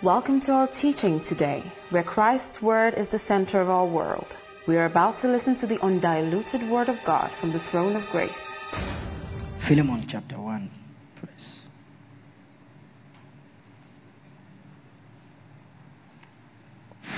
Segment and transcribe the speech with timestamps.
[0.00, 4.28] Welcome to our teaching today, where Christ's Word is the center of our world.
[4.68, 8.08] We are about to listen to the undiluted Word of God from the throne of
[8.12, 8.30] grace.
[9.66, 10.70] Philemon chapter 1,
[11.20, 11.60] verse.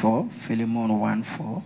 [0.00, 1.62] Four, Philemon 1 4.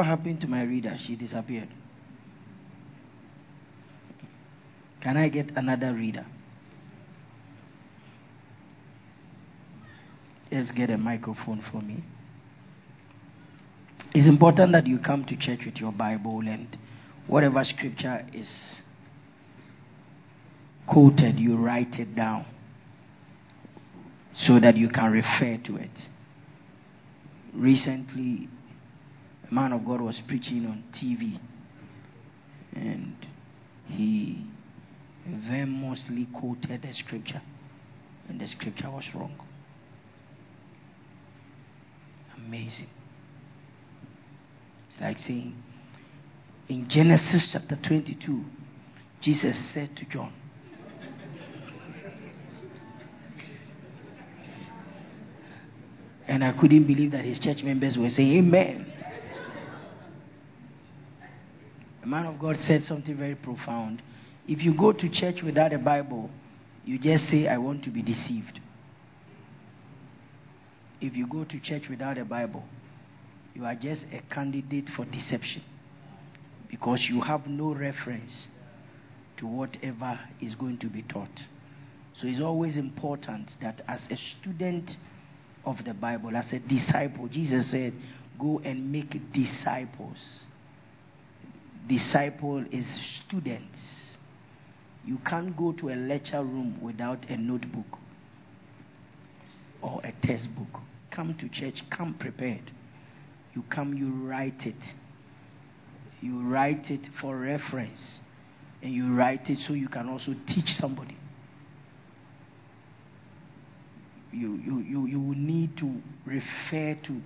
[0.00, 0.96] What happened to my reader?
[1.06, 1.68] She disappeared.
[5.02, 6.24] Can I get another reader?
[10.50, 12.02] Let's get a microphone for me.
[14.14, 16.78] It's important that you come to church with your Bible and
[17.26, 18.50] whatever scripture is
[20.88, 22.46] quoted, you write it down
[24.34, 25.90] so that you can refer to it.
[27.52, 28.48] Recently,
[29.50, 31.38] man of God was preaching on TV
[32.74, 33.14] and
[33.86, 34.46] he
[35.48, 37.42] famously quoted the scripture,
[38.28, 39.34] and the scripture was wrong.
[42.36, 42.88] Amazing.
[44.88, 45.54] It's like saying
[46.68, 48.44] in Genesis chapter 22,
[49.20, 50.32] Jesus said to John,
[56.28, 58.86] and I couldn't believe that his church members were saying, Amen.
[61.99, 64.02] A man of God said something very profound.
[64.48, 66.28] If you go to church without a Bible,
[66.84, 68.58] you just say, I want to be deceived.
[71.00, 72.64] If you go to church without a Bible,
[73.54, 75.62] you are just a candidate for deception
[76.68, 78.48] because you have no reference
[79.38, 81.28] to whatever is going to be taught.
[82.20, 84.90] So it's always important that as a student
[85.64, 87.92] of the Bible, as a disciple, Jesus said,
[88.38, 90.18] Go and make disciples.
[91.88, 92.84] Disciple is
[93.26, 93.78] students.
[95.04, 97.98] You can't go to a lecture room without a notebook
[99.82, 100.82] or a textbook.
[101.10, 102.70] Come to church, come prepared.
[103.54, 104.76] You come, you write it.
[106.20, 108.00] You write it for reference.
[108.82, 111.16] And you write it so you can also teach somebody.
[114.32, 115.92] You, you, you, you need to
[116.24, 117.20] refer to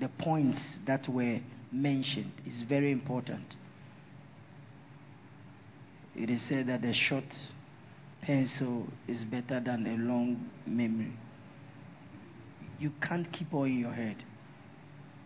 [0.00, 1.40] the points that were
[1.74, 2.32] mentioned.
[2.46, 3.54] is very important.
[6.14, 7.24] It is said that a short
[8.22, 11.12] pencil is better than a long memory.
[12.78, 14.16] You can't keep all in your head.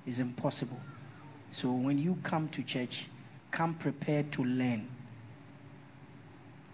[0.06, 0.80] It's impossible.
[1.60, 3.06] So when you come to church,
[3.54, 4.88] come prepared to learn.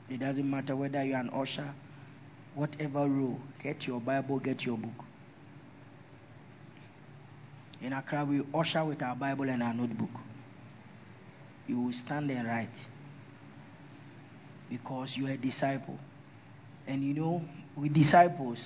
[0.09, 1.75] It doesn't matter whether you're an usher,
[2.55, 5.05] whatever role, get your Bible, get your book.
[7.83, 10.11] In Accra, we usher with our Bible and our notebook.
[11.67, 12.69] You will stand and write
[14.71, 15.99] because you're a disciple.
[16.87, 17.43] And you know,
[17.77, 18.59] with disciples,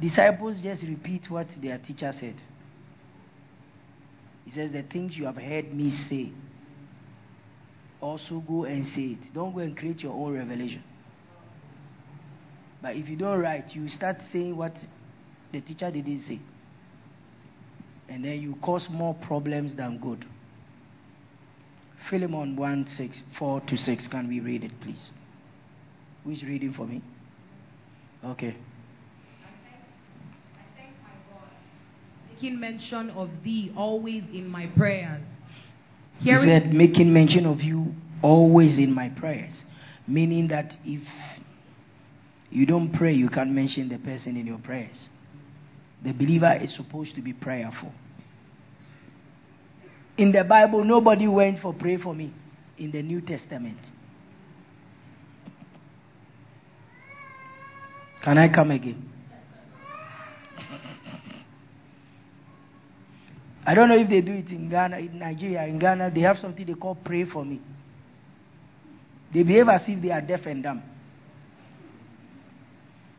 [0.00, 2.36] disciples just repeat what their teacher said.
[4.44, 6.32] He says, The things you have heard me say,
[8.00, 9.34] also go and say it.
[9.34, 10.82] Don't go and create your own revelation.
[12.82, 14.72] But if you don't write, you start saying what
[15.52, 16.40] the teacher didn't say.
[18.10, 20.24] And then you cause more problems than good.
[22.10, 24.08] Philemon 1 6, 4 to 6.
[24.10, 25.10] Can we read it, please?
[26.24, 27.02] Who is reading for me?
[28.24, 28.56] Okay.
[32.34, 35.22] Making mention of thee always in my prayers.
[36.18, 39.52] He said, making mention of you always in my prayers.
[40.06, 41.02] Meaning that if
[42.50, 45.06] you don't pray, you can't mention the person in your prayers.
[46.02, 47.92] The believer is supposed to be prayerful.
[50.16, 52.32] In the Bible, nobody went for pray for me
[52.78, 53.78] in the New Testament.
[58.22, 59.08] Can I come again?
[63.64, 65.64] I don't know if they do it in Ghana, in Nigeria.
[65.66, 67.60] In Ghana, they have something they call pray for me.
[69.32, 70.82] They behave as if they are deaf and dumb.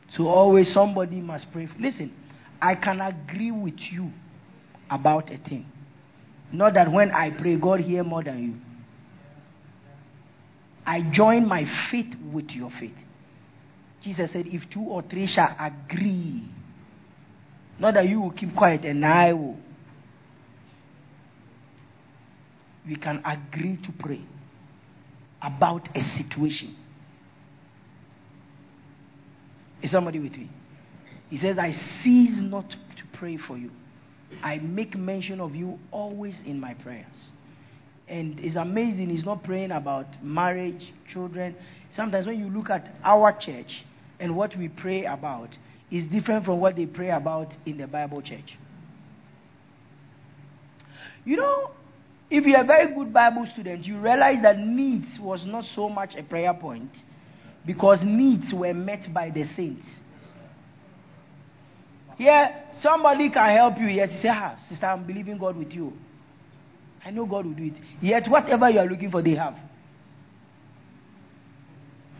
[0.09, 1.69] So always somebody must pray.
[1.79, 2.13] Listen,
[2.61, 4.11] I can agree with you
[4.89, 5.65] about a thing.
[6.51, 8.55] Not that when I pray, God hear more than you.
[10.85, 12.91] I join my faith with your faith.
[14.03, 16.43] Jesus said, if two or three shall agree,
[17.79, 19.57] not that you will keep quiet and I will.
[22.85, 24.21] We can agree to pray
[25.41, 26.75] about a situation.
[29.81, 30.49] Is somebody with me?
[31.31, 31.71] He says, I
[32.03, 33.71] cease not to pray for you.
[34.43, 37.29] I make mention of you always in my prayers.
[38.07, 41.55] And it's amazing, he's not praying about marriage, children.
[41.95, 43.71] Sometimes when you look at our church
[44.19, 45.49] and what we pray about,
[45.89, 48.57] is different from what they pray about in the Bible church.
[51.23, 51.71] You know,
[52.29, 56.11] if you're a very good Bible student, you realize that needs was not so much
[56.17, 56.91] a prayer point
[57.65, 59.85] because needs were met by the saints.
[62.21, 63.87] Here, somebody can help you.
[63.87, 65.91] Yes, you say, ah, sister, I'm believing God with you.
[67.03, 67.73] I know God will do it.
[67.99, 69.55] Yet, whatever you are looking for, they have.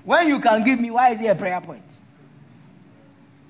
[0.03, 1.83] When you can give me, why is it a prayer point?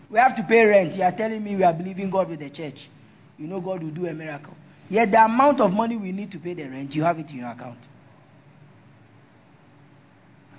[0.10, 0.94] We have to pay rent.
[0.94, 2.90] You are telling me we are believing God with the church.
[3.38, 4.54] You know God will do a miracle.
[4.90, 7.38] Yet the amount of money we need to pay the rent, you have it in
[7.38, 7.80] your account.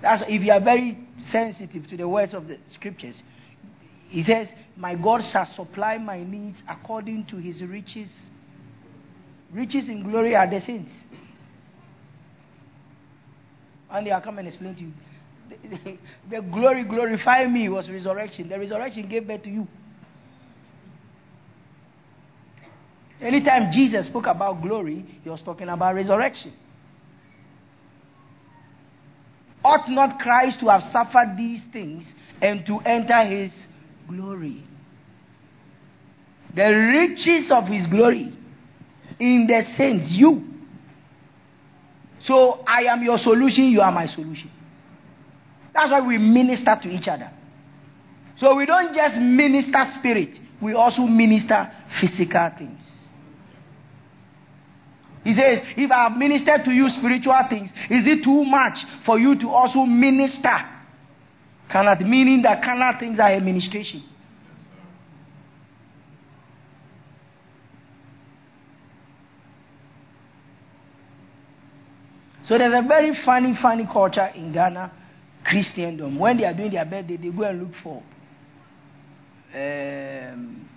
[0.01, 3.21] That's if you are very sensitive to the words of the scriptures.
[4.13, 8.11] He says, My God shall supply my needs according to his riches.
[9.51, 10.91] Riches in glory are the saints.
[13.91, 15.99] And they are come and explain to you.
[16.31, 18.51] The glory glorify me was resurrection.
[18.51, 19.67] The resurrection gave birth to you.
[23.19, 26.53] Anytime Jesus spoke about glory, he was talking about resurrection.
[29.65, 32.05] Ought not Christ to have suffered these things
[32.43, 33.53] and to enter his
[34.09, 34.65] glory?
[36.55, 38.33] The riches of his glory
[39.19, 40.43] in the saints, you.
[42.25, 44.51] So I am your solution, you are my solution.
[45.75, 47.31] That's why we minister to each other.
[48.37, 51.71] So we don't just minister spirit, we also minister
[52.01, 52.93] physical things.
[55.25, 59.19] He says, If I have ministered to you spiritual things, is it too much for
[59.19, 60.72] you to also minister?
[61.73, 64.05] Cannot, meaning that cannot things are administration.
[72.45, 74.93] So there's a very funny, funny culture in Ghana,
[75.45, 76.19] Christendom.
[76.19, 78.03] When they are doing their birthday, they go and look for
[79.55, 80.69] um,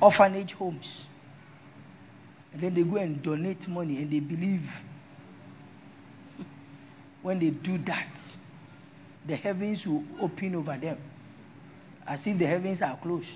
[0.00, 1.04] orphanage homes.
[2.52, 4.62] And then they go and donate money and they believe
[7.22, 8.08] when they do that,
[9.28, 10.98] the heavens will open over them
[12.06, 13.28] as if the heavens are closed.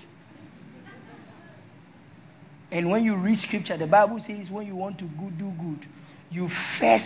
[2.71, 5.85] And when you read scripture, the Bible says when you want to do good,
[6.31, 6.49] you
[6.79, 7.05] first,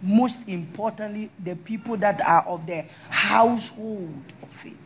[0.00, 4.76] most importantly, the people that are of the household of faith.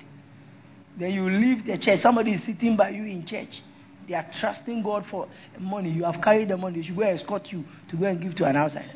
[0.99, 1.99] Then you leave the church.
[2.01, 3.51] Somebody is sitting by you in church.
[4.09, 5.29] They are trusting God for
[5.61, 5.91] money.
[5.91, 6.81] You have carried the money.
[6.81, 8.91] They should go and escort you to go and give to an outsider.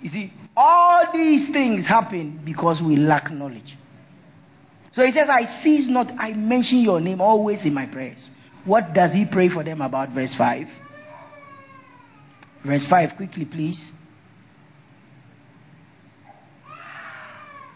[0.00, 3.76] You see, all these things happen because we lack knowledge.
[4.92, 8.30] So he says, I cease not, I mention your name always in my prayers.
[8.64, 10.10] What does he pray for them about?
[10.10, 10.66] Verse 5.
[12.66, 13.92] Verse 5, quickly, please.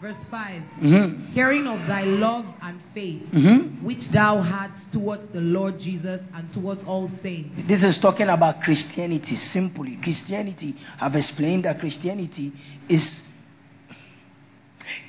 [0.03, 1.31] Verse 5 Mm-hmm.
[1.31, 3.85] Hearing of thy love and faith, Mm-hmm.
[3.85, 7.55] which thou hadst towards the Lord Jesus and towards all saints.
[7.69, 9.97] This is talking about Christianity, simply.
[10.03, 12.51] Christianity, I've explained that Christianity
[12.89, 13.21] is.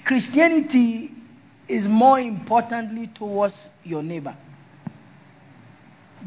[0.07, 1.11] Christianity
[1.68, 4.37] is more importantly towards your neighbor.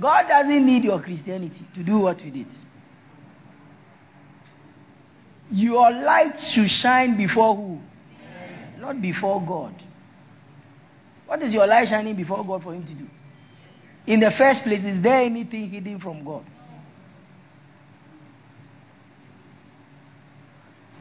[0.01, 2.47] God doesn't need your Christianity to do what you did.
[5.51, 7.79] Your light should shine before who?
[8.87, 9.73] Not before God.
[11.25, 13.05] What is your light shining before God for Him to do?
[14.09, 16.45] In the first place, is there anything hidden from God?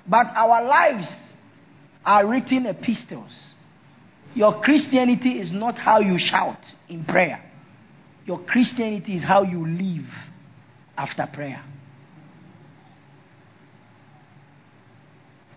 [0.05, 1.07] But our lives
[2.05, 3.31] are written epistles.
[4.35, 7.41] Your Christianity is not how you shout in prayer.
[8.25, 10.11] Your Christianity is how you live
[10.99, 11.63] after prayer.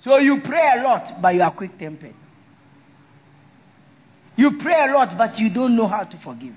[0.03, 2.15] So you pray a lot, but you are quick tempered.
[4.38, 6.56] You pray a lot, but you don't know how to forgive.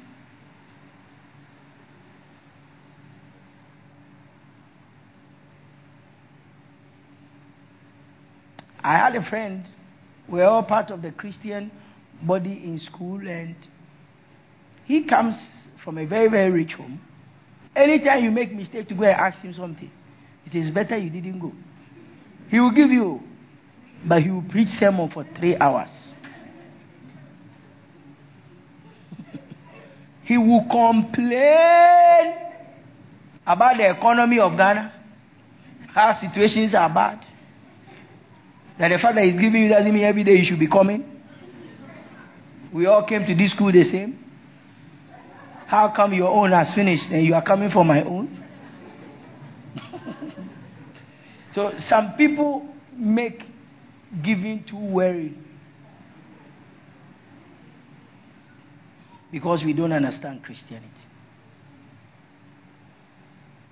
[8.85, 9.65] I had a friend,
[10.29, 11.71] we're all part of the Christian
[12.23, 13.57] body in school, and
[14.85, 15.37] he comes
[15.85, 17.01] from a very, very rich home.
[17.75, 19.91] Anytime you make mistake to go and ask him something,
[20.47, 21.53] it is better you didn't go.
[22.49, 23.21] He will give you,
[24.07, 25.91] but he will preach sermon for three hours.
[30.25, 32.35] he will complain
[33.47, 34.93] about the economy of Ghana,
[35.95, 37.21] how situations are bad.
[38.79, 41.05] That the that he's giving you doesn't mean every day you should be coming.
[42.73, 44.19] We all came to this school the same.
[45.67, 48.45] How come your own has finished and you are coming for my own?
[51.55, 53.43] so some people make
[54.25, 55.37] giving too worried
[59.31, 60.89] because we don't understand Christianity.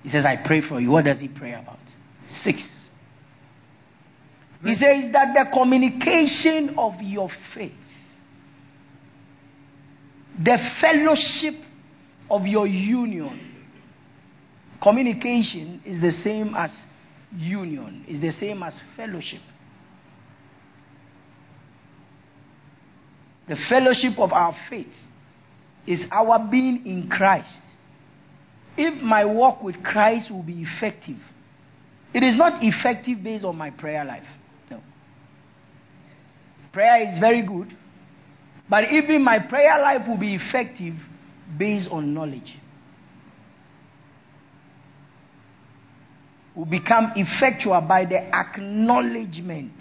[0.02, 0.90] He says, I pray for you.
[0.90, 1.78] What does he pray about?
[2.42, 2.62] Six.
[4.64, 7.72] He says that the communication of your faith,
[10.42, 11.62] the fellowship
[12.30, 13.38] of your union,
[14.82, 16.70] communication is the same as
[17.34, 19.40] union, is the same as fellowship.
[23.50, 24.86] The fellowship of our faith
[25.84, 27.52] is our being in Christ.
[28.76, 31.16] If my walk with Christ will be effective,
[32.14, 34.22] it is not effective based on my prayer life.
[34.70, 34.80] No.
[36.72, 37.76] Prayer is very good,
[38.68, 40.94] but even my prayer life will be effective
[41.58, 42.56] based on knowledge.
[46.54, 49.72] Will become effectual by the acknowledgement.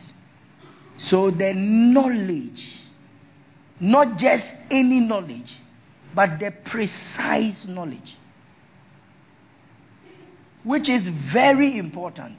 [1.10, 2.79] So the knowledge,
[3.80, 5.50] not just any knowledge,
[6.16, 8.16] but the precise knowledge,
[10.64, 12.38] which is very important.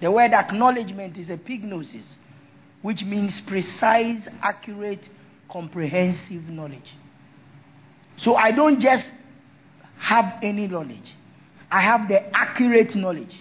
[0.00, 2.14] The word acknowledgement is a epignosis,
[2.82, 5.06] which means precise, accurate,
[5.50, 6.92] comprehensive knowledge.
[8.18, 9.04] So I don't just
[9.98, 11.14] have any knowledge,
[11.70, 13.40] I have the accurate knowledge.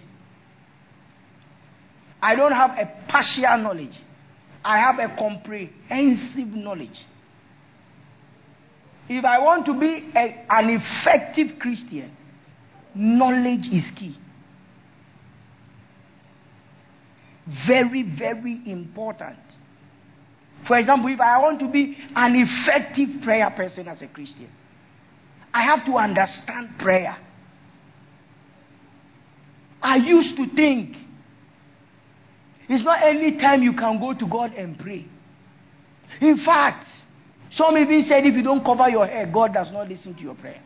[2.21, 3.95] I don't have a partial knowledge,
[4.63, 6.97] I have a comprehensive knowledge.
[9.09, 12.15] If I want to be a, an effective Christian,
[12.95, 14.17] knowledge is key.
[17.67, 19.39] Very, very important.
[20.67, 24.49] For example, if I want to be an effective prayer person as a Christian,
[25.53, 27.17] I have to understand prayer.
[29.81, 30.95] I used to think
[32.69, 35.05] it's not any time you can go to God and pray.
[36.21, 36.85] In fact,
[37.55, 40.35] some even said if you don't cover your head, God does not listen to your
[40.35, 40.61] prayer.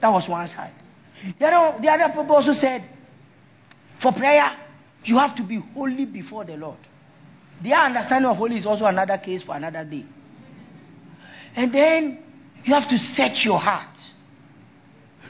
[0.00, 0.72] That was one side.
[1.38, 2.88] The other, the other people also said,
[4.00, 4.50] for prayer,
[5.04, 6.78] you have to be holy before the Lord.
[7.62, 10.04] Their understanding of holy is also another case for another day.
[11.56, 12.22] And then
[12.64, 13.96] you have to set your heart.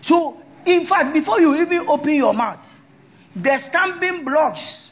[0.03, 2.65] So, in fact, before you even open your mouth,
[3.35, 4.91] the stamping blocks.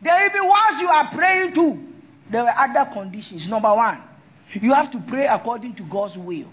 [0.00, 1.87] There even once you are praying too,
[2.30, 3.46] there were other conditions.
[3.48, 4.02] Number one,
[4.54, 6.50] you have to pray according to God's will.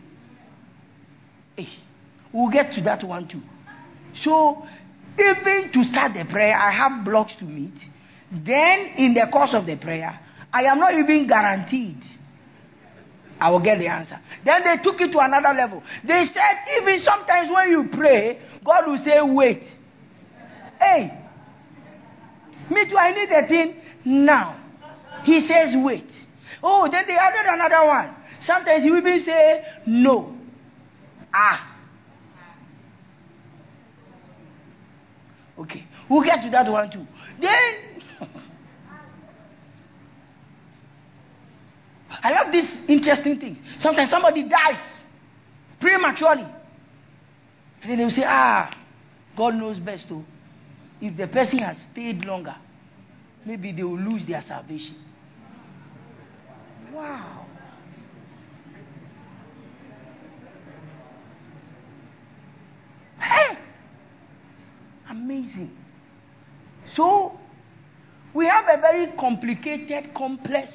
[1.56, 1.68] Hey,
[2.34, 3.42] we'll get to that one too.
[4.24, 4.66] So,
[5.18, 7.74] even to start the prayer, I have blocks to meet.
[8.32, 10.20] Then, in the course of the prayer,
[10.52, 12.02] I am not even guaranteed
[13.40, 14.20] I will get the answer.
[14.44, 15.84] Then they took it to another level.
[16.04, 19.64] They said, even sometimes when you pray, God will say, wait.
[20.80, 21.22] Hey,
[22.70, 24.62] me too, I need a thing now.
[25.26, 26.10] He says, wait.
[26.62, 28.16] Oh, then they added another one.
[28.46, 30.36] Sometimes he will even say, no.
[31.34, 31.72] Ah.
[35.58, 37.06] Okay, we'll get to that one too.
[37.42, 38.02] Then,
[42.10, 43.58] I love these interesting things.
[43.80, 44.80] Sometimes somebody dies
[45.80, 46.46] prematurely.
[47.82, 48.76] And then they will say, ah,
[49.38, 50.24] God knows best too.
[51.02, 52.56] If the person has stayed longer,
[53.46, 54.96] maybe they will lose their salvation.
[56.96, 57.46] Wow.
[63.20, 63.58] Hey!
[65.10, 65.76] Amazing.
[66.94, 67.38] So,
[68.34, 70.70] we have a very complicated, complex,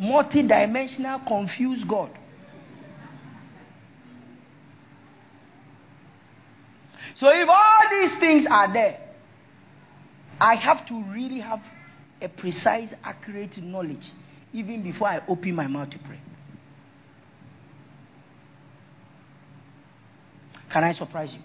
[0.00, 2.10] multi-dimensional, confused God.
[7.18, 8.98] So if all these things are there,
[10.40, 11.60] I have to really have
[12.20, 14.10] a precise, accurate knowledge
[14.52, 16.20] even before I open my mouth to pray.
[20.72, 21.40] Can I surprise you?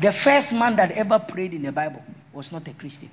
[0.00, 2.02] The first man that ever prayed in the Bible
[2.32, 3.10] was not a Christian.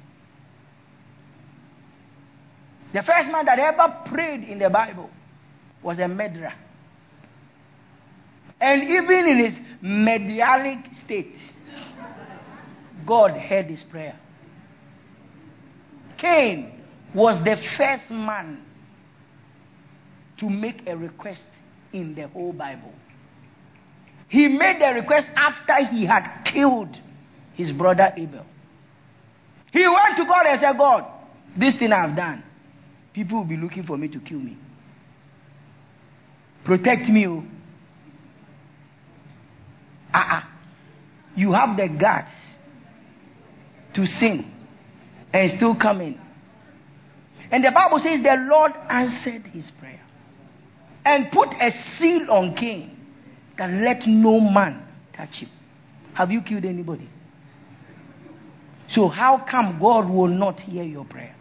[2.93, 5.09] The first man that ever prayed in the Bible
[5.81, 6.53] was a murderer.
[8.61, 9.53] And even in his
[9.83, 11.35] medialic state,
[13.05, 14.17] God heard his prayer.
[16.19, 16.79] Cain
[17.13, 18.63] was the first man
[20.43, 21.43] to make a request
[21.93, 22.91] in the whole Bible.
[24.27, 26.93] He made the request after he had killed
[27.53, 28.45] his brother Abel.
[29.71, 31.05] He went to God and said, God,
[31.57, 32.43] this thing I've done,
[33.13, 34.57] people will be looking for me to kill me.
[36.65, 37.25] Protect me.
[37.25, 37.43] Oh.
[40.13, 40.41] Uh-uh.
[41.35, 42.31] You have the guts
[43.95, 44.51] to sin
[45.31, 46.19] and still come in.
[47.49, 50.02] And the Bible says the Lord answered his prayer
[51.05, 52.97] and put a seal on Cain
[53.57, 55.49] that let no man touch him.
[56.15, 57.09] Have you killed anybody?
[58.89, 61.35] So, how come God will not hear your prayer?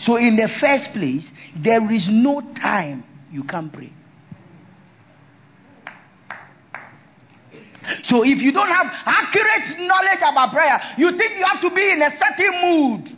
[0.00, 1.26] So, in the first place,
[1.62, 3.92] there is no time you can pray.
[8.04, 11.90] So, if you don't have accurate knowledge about prayer, you think you have to be
[11.90, 13.08] in a certain mood.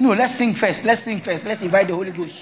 [0.00, 0.80] No, let's sing first.
[0.84, 1.44] Let's sing first.
[1.44, 2.34] Let's invite the Holy Ghost.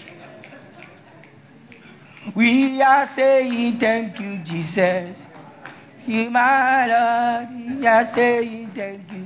[2.37, 5.17] We are saying thank you, Jesus.
[6.07, 7.49] You, my Lord,
[7.81, 9.25] we are saying thank you.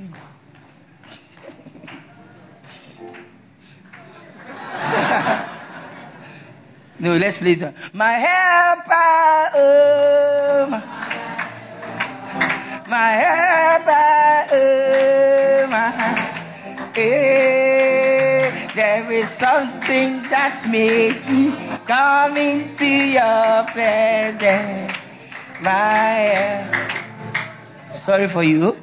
[6.99, 7.73] no, let's it.
[7.93, 10.79] My helper, oh, my,
[12.87, 15.91] my helper, oh, my,
[16.95, 17.84] eh,
[18.75, 21.49] there is something that makes me
[21.87, 24.91] come into your presence.
[25.61, 28.73] My, uh, sorry for you.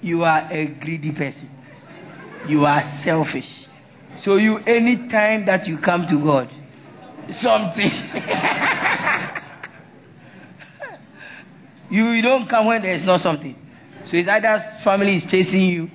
[0.00, 1.48] You are a greedy person.
[2.48, 3.48] You are selfish.
[4.24, 6.48] So you any time that you come to God,
[7.40, 7.90] something.
[11.90, 13.63] you, you don't come when there is not something.
[14.14, 15.88] So it's either family is chasing you.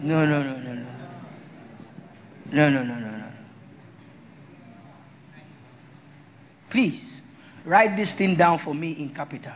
[0.00, 0.90] No, no, no, no, no.
[2.50, 3.30] No, no, no, no, no.
[6.70, 7.20] Please
[7.66, 9.52] write this thing down for me in capital.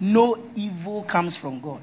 [0.00, 1.82] No evil comes from God.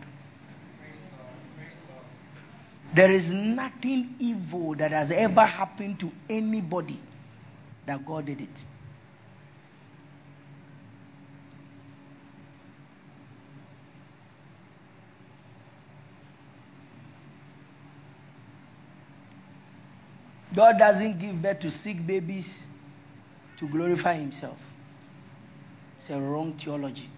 [2.93, 6.99] There is nothing evil that has ever happened to anybody
[7.87, 8.49] that God did it.
[20.55, 22.47] God doesn't give birth to sick babies
[23.59, 24.57] to glorify Himself.
[25.99, 27.09] It's a wrong theology.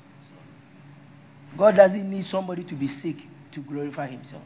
[1.58, 3.16] God doesn't need somebody to be sick
[3.54, 4.44] to glorify Himself.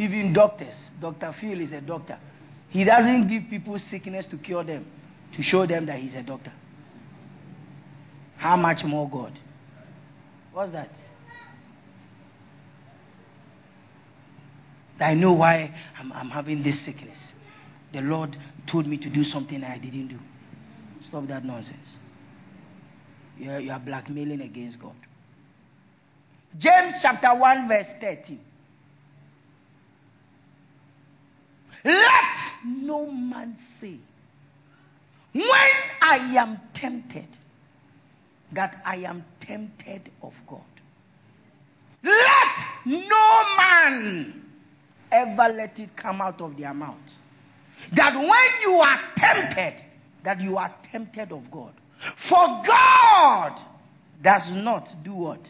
[0.00, 1.34] Even doctors, Dr.
[1.40, 2.18] Phil is a doctor.
[2.70, 4.86] He doesn't give people sickness to cure them,
[5.36, 6.52] to show them that he's a doctor.
[8.38, 9.38] How much more God?
[10.52, 10.88] What's that?
[15.00, 17.18] I know why I'm, I'm having this sickness.
[17.92, 18.36] The Lord
[18.70, 20.18] told me to do something I didn't do.
[21.08, 21.96] Stop that nonsense.
[23.38, 24.94] You are, you are blackmailing against God.
[26.58, 28.40] James chapter 1, verse 13.
[31.84, 33.98] Let no man say,
[35.32, 35.46] when
[36.02, 37.28] I am tempted,
[38.52, 40.60] that I am tempted of God.
[42.02, 44.49] Let no man
[45.10, 46.96] ever let it come out of their mouth.
[47.96, 49.82] That when you are tempted,
[50.24, 51.72] that you are tempted of God.
[52.28, 53.58] For God
[54.22, 55.40] does not do what?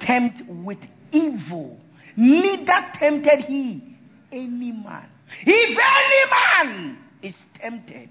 [0.00, 0.78] Tempt with
[1.12, 1.78] evil.
[2.16, 3.96] Neither tempted he
[4.32, 5.08] any man.
[5.44, 8.10] If any man is tempted,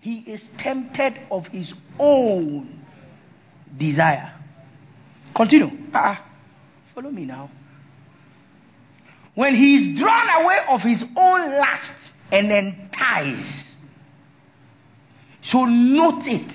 [0.00, 2.84] he is tempted of his own
[3.78, 4.34] desire.
[5.34, 5.68] Continue.
[5.92, 6.26] Ah,
[6.94, 7.50] follow me now.
[9.34, 13.66] When he is drawn away of his own lust and enticed.
[15.42, 16.52] So note it.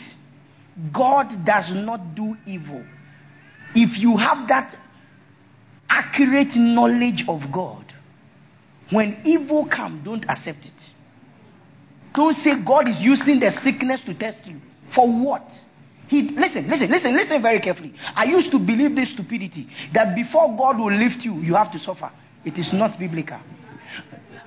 [0.93, 2.85] God does not do evil.
[3.75, 4.75] If you have that
[5.89, 7.85] accurate knowledge of God,
[8.91, 10.73] when evil comes, don't accept it.
[12.15, 14.59] Don't say God is using the sickness to test you.
[14.95, 15.45] For what?
[16.07, 17.93] He, listen, listen, listen, listen very carefully.
[18.15, 21.79] I used to believe this stupidity that before God will lift you, you have to
[21.79, 22.11] suffer.
[22.45, 23.39] It is not biblical.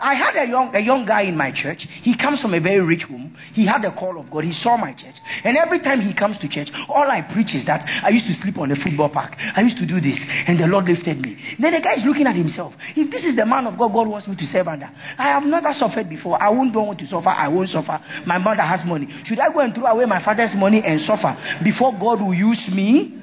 [0.03, 1.87] I had a young, a young guy in my church.
[2.03, 3.37] He comes from a very rich home.
[3.55, 4.43] He had a call of God.
[4.43, 5.15] He saw my church.
[5.45, 8.35] And every time he comes to church, all I preach is that I used to
[8.43, 9.39] sleep on the football park.
[9.39, 10.19] I used to do this.
[10.51, 11.39] And the Lord lifted me.
[11.63, 12.75] Then the guy is looking at himself.
[12.99, 15.47] If this is the man of God God wants me to serve under, I have
[15.47, 16.35] never suffered before.
[16.35, 17.31] I won't want to suffer.
[17.31, 18.03] I won't suffer.
[18.27, 19.07] My mother has money.
[19.23, 22.59] Should I go and throw away my father's money and suffer before God will use
[22.75, 23.22] me?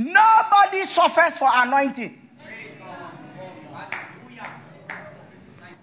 [0.00, 2.16] Nobody suffers for anointing.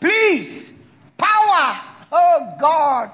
[0.02, 0.72] Please,
[1.20, 1.82] power.
[2.12, 3.12] Oh God.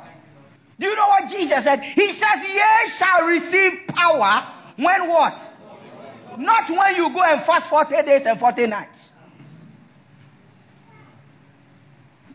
[0.80, 1.80] Do you know what Jesus said?
[1.82, 5.34] He says, Ye shall receive power when what?
[6.40, 8.98] Not when you go and fast 40 days and 40 nights.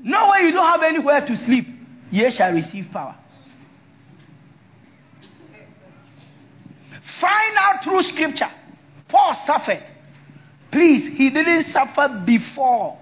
[0.02, 1.64] No when you don't have anywhere to sleep.
[2.11, 3.16] Ye shall receive power.
[7.18, 8.57] Find out through scripture.
[9.08, 9.84] Paul suffered.
[10.70, 12.98] Please, he didn't suffer before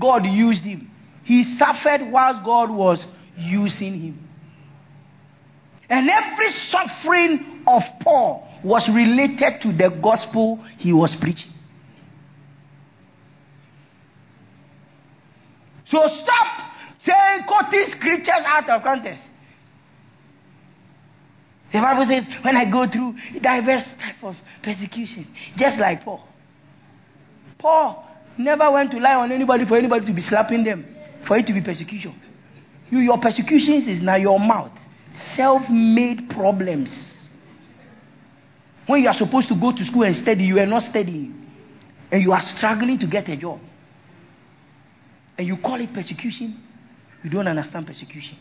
[0.00, 0.90] God used him.
[1.24, 3.04] He suffered whilst God was
[3.36, 4.28] using him.
[5.88, 11.52] And every suffering of Paul was related to the gospel he was preaching.
[15.86, 16.72] So stop
[17.04, 19.22] saying quoting scriptures out of context.
[21.72, 23.84] The Bible says, when I go through diverse
[24.24, 26.26] of persecution, just like Paul.
[27.58, 28.04] Paul
[28.38, 30.84] never went to lie on anybody for anybody to be slapping them,
[31.26, 32.20] for it to be persecution.
[32.90, 34.72] You, your persecutions is now your mouth.
[35.36, 36.90] Self-made problems.
[38.86, 41.40] When you are supposed to go to school and study, you are not studying.
[42.10, 43.60] And you are struggling to get a job.
[45.38, 46.62] And you call it persecution,
[47.22, 48.36] you don't understand persecution.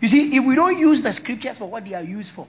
[0.00, 2.48] You see, if we don't use the scriptures for what they are used for,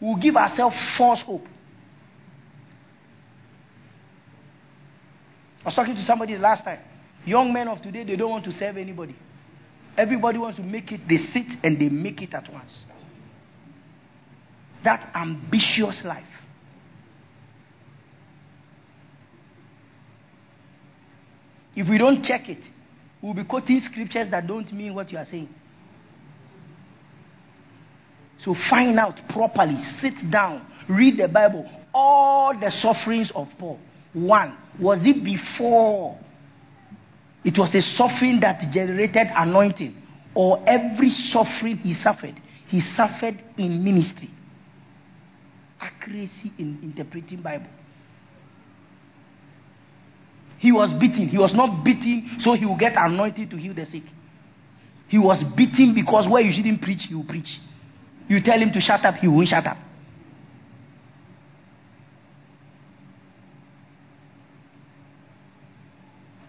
[0.00, 1.44] we'll give ourselves false hope.
[5.62, 6.80] I was talking to somebody last time.
[7.24, 9.14] Young men of today, they don't want to serve anybody.
[9.96, 11.00] Everybody wants to make it.
[11.06, 12.72] They sit and they make it at once.
[14.82, 16.24] That ambitious life.
[21.76, 22.64] If we don't check it,
[23.22, 25.48] we'll be quoting scriptures that don't mean what you are saying.
[28.44, 31.68] So find out properly, sit down, read the Bible.
[31.92, 33.78] All the sufferings of Paul.
[34.12, 36.18] One, was it before?
[37.44, 39.94] It was a suffering that generated anointing,
[40.34, 44.30] or every suffering he suffered, he suffered in ministry.
[45.80, 47.70] Accuracy in interpreting Bible.
[50.58, 51.26] He was beaten.
[51.28, 54.02] He was not beaten so he will get anointed to heal the sick.
[55.08, 57.48] He was beaten because where you shouldn't preach, will preach.
[58.30, 59.76] You tell him to shut up, he won't shut up.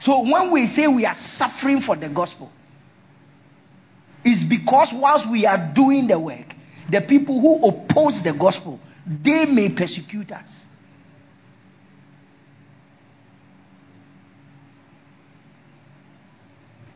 [0.02, 2.52] So when we say we are suffering for the gospel,
[4.24, 6.46] it's because whilst we are doing the work,
[6.92, 10.46] the people who oppose the gospel, they may persecute us.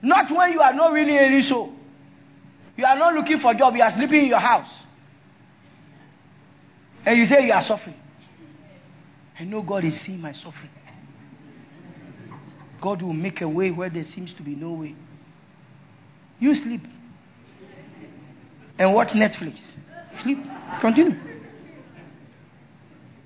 [0.04, 1.75] Not when you are not really any so.
[2.76, 4.70] You are not looking for a job, you are sleeping in your house.
[7.06, 7.96] And you say you are suffering.
[9.40, 10.72] I know God is seeing my suffering.
[12.82, 14.96] God will make a way where there seems to be no way.
[16.40, 16.82] You sleep.
[18.78, 19.56] And watch Netflix.
[20.24, 20.38] Sleep.
[20.82, 21.18] Continue.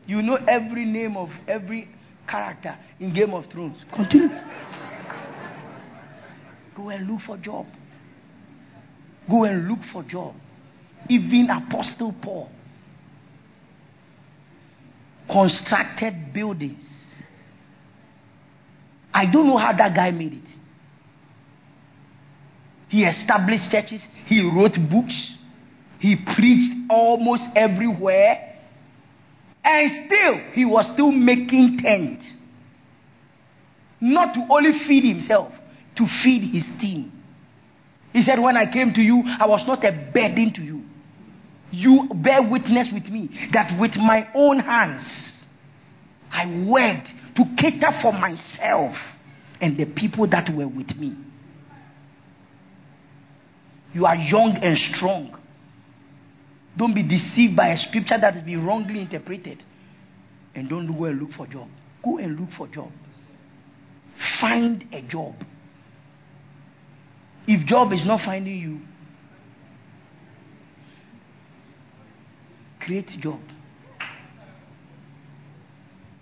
[0.05, 1.87] You know every name of every
[2.27, 3.77] character in Game of Thrones.
[3.93, 4.29] Continue.
[6.75, 7.65] Go and look for a job.
[9.29, 10.35] Go and look for job.
[11.07, 12.49] Even Apostle Paul
[15.29, 16.83] constructed buildings.
[19.13, 20.49] I don't know how that guy made it.
[22.89, 25.37] He established churches, he wrote books,
[25.99, 28.57] he preached almost everywhere,
[29.63, 32.19] and still he was still making tent.
[34.01, 35.51] Not to only feed himself,
[35.97, 37.11] to feed his team.
[38.13, 40.83] He said, When I came to you, I was not a burden to you.
[41.71, 45.03] You bear witness with me that with my own hands
[46.31, 48.95] I went to cater for myself
[49.61, 51.15] and the people that were with me.
[53.93, 55.35] You are young and strong.
[56.77, 59.63] Don't be deceived by a scripture that has been wrongly interpreted.
[60.55, 61.67] And don't go and look for job.
[62.03, 62.91] Go and look for job.
[64.39, 65.35] Find a job.
[67.47, 68.79] If job is not finding you,
[72.79, 73.39] create job.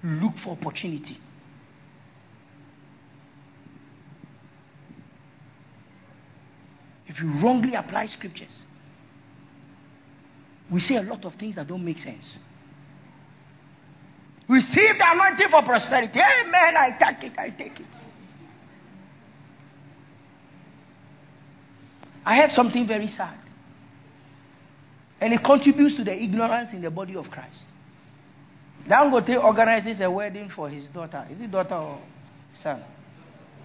[0.04, 1.18] Look for opportunity.
[7.08, 8.62] If you wrongly apply scriptures,
[10.72, 12.38] we say a lot of things that don't make sense.
[14.48, 16.20] Receive the anointing for prosperity.
[16.20, 16.76] Amen.
[16.78, 17.40] I take it.
[17.40, 18.07] I take it.
[22.28, 23.38] I heard something very sad.
[25.22, 27.64] And it contributes to the ignorance in the body of Christ.
[28.86, 31.26] Dangote organizes a wedding for his daughter.
[31.32, 32.02] Is it daughter or
[32.62, 32.84] son?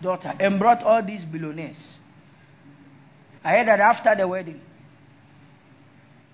[0.01, 0.33] Daughter.
[0.39, 1.77] And brought all these billionaires.
[3.43, 4.61] I heard that after the wedding,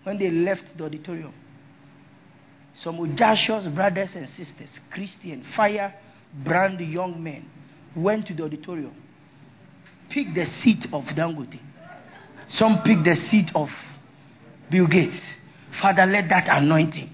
[0.03, 1.33] when they left the auditorium,
[2.83, 5.95] some audacious brothers and sisters, Christian, fire
[6.45, 7.49] brand young men,
[7.97, 8.95] went to the auditorium,
[10.11, 11.59] picked the seat of Dangote.
[12.51, 13.69] Some pick the seat of
[14.71, 15.21] Bill Gates.
[15.81, 17.11] Father, let that anointing,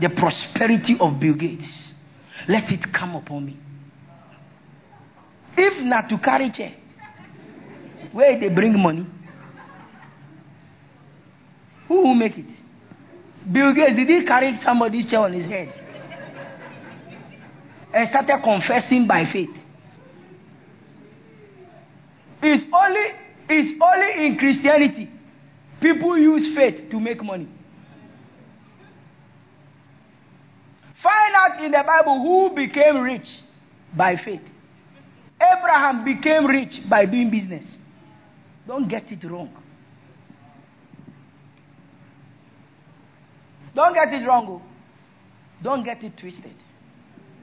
[0.00, 1.92] the prosperity of Bill Gates,
[2.48, 3.56] let it come upon me.
[5.56, 6.74] If not to carry chair,
[8.12, 9.06] where they bring money?
[11.88, 12.46] Who will make it?
[13.50, 15.72] Bill Gates, did he carry somebody's chair on his head?
[17.92, 19.63] And started confessing by faith.
[22.46, 23.06] It's only,
[23.48, 25.10] it's only in Christianity
[25.84, 27.48] people use faith to make money.
[31.02, 33.26] Find out in the Bible who became rich
[33.94, 34.40] by faith.
[35.38, 37.66] Abraham became rich by doing business.
[38.66, 39.54] Don't get it wrong.
[43.74, 44.46] Don't get it wrong.
[44.48, 44.62] Oh.
[45.62, 46.54] Don't get it twisted.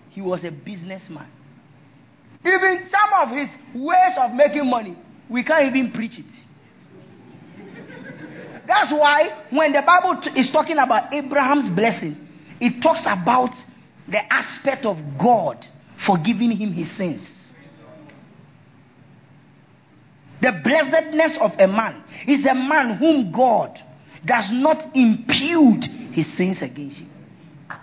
[0.09, 1.29] He was a businessman.
[2.45, 4.97] Even some of his ways of making money,
[5.29, 6.25] we can't even preach it.
[8.67, 12.15] That's why when the Bible is talking about Abraham's blessing,
[12.59, 13.51] it talks about
[14.07, 15.65] the aspect of God
[16.05, 17.21] forgiving him his sins.
[20.41, 23.77] The blessedness of a man is a man whom God
[24.25, 27.09] does not impute his sins against him.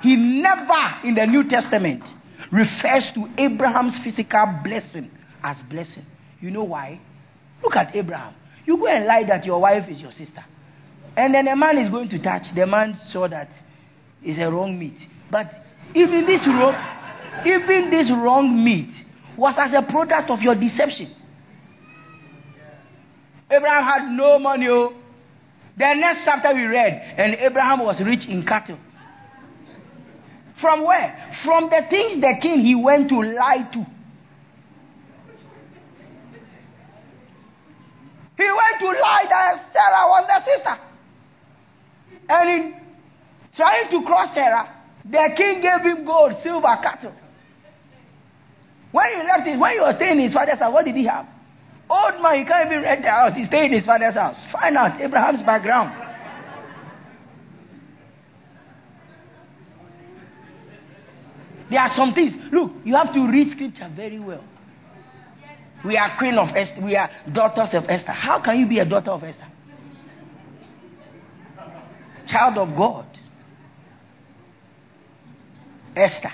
[0.01, 2.03] He never in the New Testament
[2.53, 5.11] refers to Abraham's physical blessing
[5.43, 6.05] as blessing.
[6.41, 7.01] You know why?
[7.63, 8.35] Look at Abraham.
[8.65, 10.45] You go and lie that your wife is your sister.
[11.17, 12.43] And then a man is going to touch.
[12.55, 13.49] The man saw that
[14.23, 14.99] it's a wrong meat.
[15.31, 15.47] But
[15.95, 16.75] even this wrong,
[17.45, 18.91] even this wrong meat
[19.37, 21.15] was as a product of your deception.
[23.51, 24.67] Abraham had no money.
[24.69, 24.93] Oh.
[25.77, 28.79] The next chapter we read, and Abraham was rich in cattle.
[30.61, 31.15] From where?
[31.45, 33.87] From the things the king he went to lie to.
[38.37, 40.79] He went to lie that Sarah was the sister.
[42.29, 42.81] And in
[43.57, 47.15] trying to cross Sarah, the king gave him gold, silver, cattle.
[48.93, 51.07] When he left it, when he was staying in his father's house, what did he
[51.07, 51.27] have?
[51.91, 53.33] Old man, he can't even rent the house.
[53.35, 54.37] He stayed in his father's house.
[54.53, 55.93] Find out Abraham's background.
[61.71, 62.33] There are some things.
[62.53, 64.45] Look, you have to read scripture very well.
[65.85, 66.85] We are queen of Esther.
[66.85, 68.13] We are daughters of Esther.
[68.13, 69.47] How can you be a daughter of Esther?
[72.27, 73.07] Child of God.
[75.97, 76.33] Esther.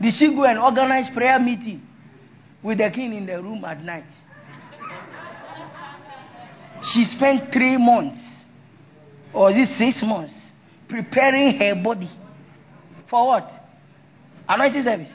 [0.00, 1.86] Did she go and organize prayer meeting?
[2.62, 4.04] with the king in the room at night.
[6.92, 8.20] She spent three months,
[9.32, 10.34] or this six months,
[10.88, 12.10] preparing her body
[13.10, 13.50] for what?
[14.48, 15.08] Anointing service.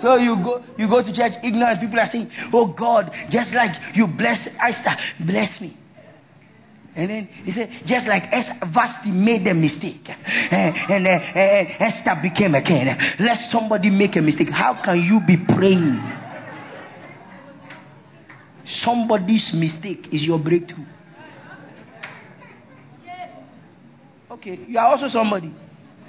[0.00, 1.80] So you go, you go to church ignorant.
[1.80, 5.76] People are saying, "Oh God, just like you bless Esther, bless me."
[6.94, 8.24] And then he said, just like
[8.74, 12.84] Vashti made a mistake eh, and, uh, uh, Esther became a king,
[13.18, 14.50] let somebody make a mistake.
[14.50, 16.02] How can you be praying?
[18.84, 20.84] Somebody's mistake is your breakthrough.
[24.32, 25.54] Okay, you are also somebody.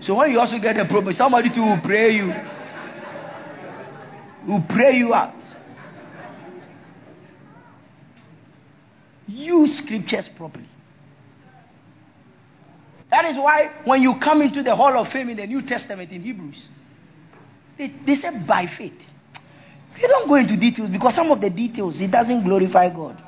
[0.01, 2.27] So when you also get a problem, somebody to will pray you,
[4.47, 5.33] will pray you out.
[9.27, 10.69] Use scriptures properly.
[13.11, 16.09] That is why when you come into the Hall of Fame in the New Testament
[16.11, 16.65] in Hebrews,
[17.77, 18.93] they, they say by faith.
[20.01, 23.21] They don't go into details because some of the details it doesn't glorify God.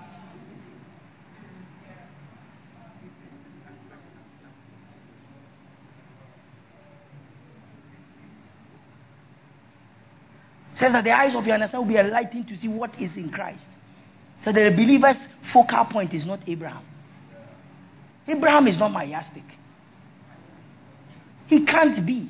[10.86, 13.30] Says that the eyes of your understanding will be enlightened to see what is in
[13.30, 13.66] Christ.
[14.44, 15.18] So the believer's
[15.52, 16.86] focal point is not Abraham.
[18.28, 19.06] Abraham is not my.
[21.48, 22.30] He can't be.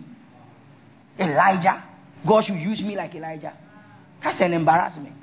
[1.19, 1.83] Elijah.
[2.27, 3.53] God should use me like Elijah.
[4.23, 5.15] That's an embarrassment.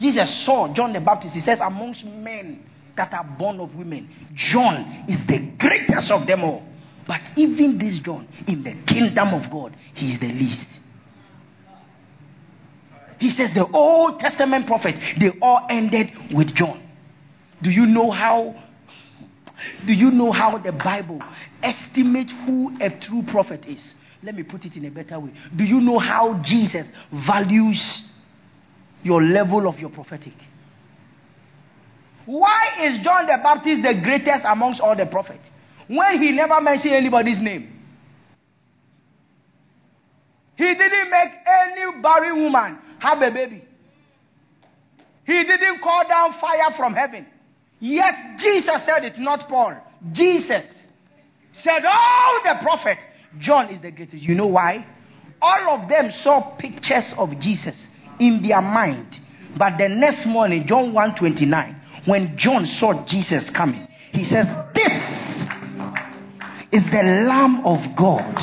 [0.00, 1.34] Jesus saw John the Baptist.
[1.34, 2.64] He says, Amongst men
[2.96, 6.62] that are born of women, John is the greatest of them all.
[7.06, 10.66] But even this John, in the kingdom of God, he is the least.
[13.18, 16.82] He says the Old Testament prophets, they all ended with John.
[17.62, 18.54] Do you know how
[19.86, 21.22] Do you know how the Bible
[21.62, 23.82] estimates who a true prophet is?
[24.22, 25.32] Let me put it in a better way.
[25.56, 26.86] Do you know how Jesus
[27.26, 28.02] values
[29.02, 30.32] your level of your prophetic?
[32.24, 35.44] Why is John the Baptist the greatest amongst all the prophets?
[35.88, 37.70] When he never mentioned anybody's name.
[40.56, 43.62] He didn't make any barren woman have a baby.
[45.26, 47.26] He didn't call down fire from heaven.
[47.80, 49.76] Yet Jesus said it, not Paul.
[50.12, 50.64] Jesus
[51.62, 53.00] said all the prophets.
[53.40, 54.22] John is the greatest.
[54.22, 54.86] You know why?
[55.40, 57.76] All of them saw pictures of Jesus
[58.18, 59.14] in their mind.
[59.58, 64.92] But the next morning, John 129, when John saw Jesus coming, he says, This
[66.72, 68.34] is the Lamb of God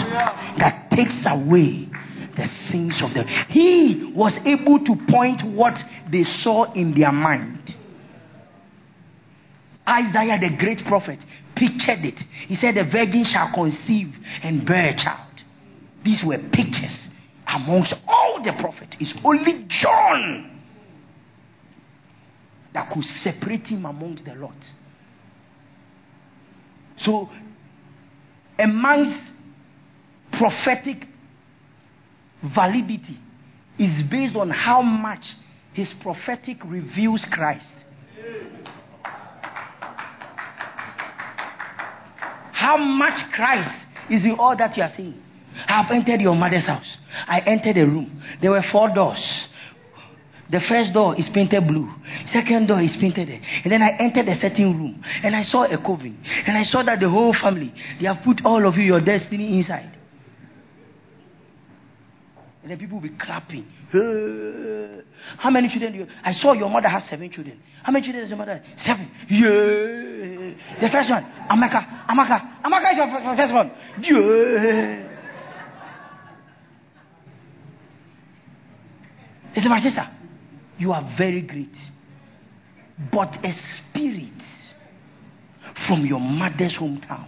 [0.60, 1.91] that takes away
[2.36, 3.26] the sins of them.
[3.50, 5.74] He was able to point what
[6.12, 7.60] they saw in their mind.
[9.88, 11.20] Isaiah, the great prophet,
[11.56, 12.20] pictured it.
[12.48, 14.14] He said, The virgin shall conceive
[14.44, 15.28] and bear a child.
[16.04, 17.10] These were pictures
[17.48, 18.96] amongst all the prophets.
[19.00, 20.62] It's only John
[22.74, 24.56] that could separate him amongst the lot.
[26.98, 27.30] So,
[28.58, 29.20] a man's
[30.32, 31.08] prophetic
[32.56, 33.20] validity
[33.78, 35.24] is based on how much
[35.74, 37.66] his prophetic reveals Christ.
[42.52, 45.22] How much Christ is in all that you are seeing.
[45.68, 46.98] I have entered your mother's house.
[47.28, 48.22] I entered a room.
[48.42, 49.48] There were four doors.
[50.52, 51.88] The first door is painted blue.
[52.28, 53.30] Second door is painted.
[53.30, 56.22] And then I entered a certain room and I saw a coven.
[56.46, 59.58] And I saw that the whole family, they have put all of you, your destiny
[59.58, 59.98] inside.
[62.62, 63.66] And then people will be clapping.
[65.38, 67.60] How many children do you I saw your mother has seven children.
[67.84, 68.64] How many children does your mother have?
[68.78, 69.10] Seven.
[69.30, 70.80] Yeah.
[70.80, 72.06] The first one, Amaka.
[72.08, 72.62] Amaka.
[72.64, 73.72] Amaka is your first one.
[74.02, 75.08] Yeah.
[79.54, 80.08] He said, My sister,
[80.78, 81.76] you are very great.
[83.12, 84.32] But a spirit
[85.88, 87.28] from your mother's hometown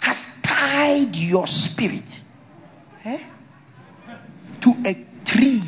[0.00, 2.04] has tied your spirit.
[3.04, 3.18] Eh?
[4.68, 4.94] To a
[5.26, 5.62] tree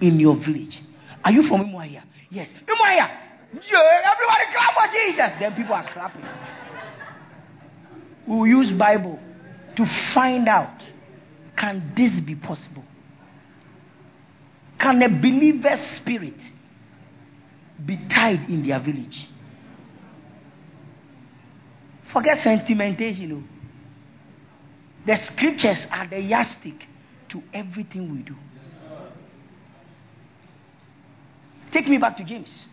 [0.00, 0.78] in your village.
[1.24, 2.02] Are you from Umuahia?
[2.30, 2.48] Yes.
[2.52, 3.80] Yeah,
[4.12, 5.30] everybody clap for Jesus.
[5.40, 6.24] Then people are clapping.
[8.26, 9.18] We will use Bible
[9.76, 10.80] to find out
[11.58, 12.84] can this be possible?
[14.78, 16.36] Can a believer's spirit
[17.84, 19.26] be tied in their village?
[22.12, 23.22] Forget sentimentation.
[23.22, 23.42] You know.
[25.06, 26.86] The scriptures are the yardstick
[27.30, 28.34] to everything we do.
[31.72, 32.66] Take me back to James.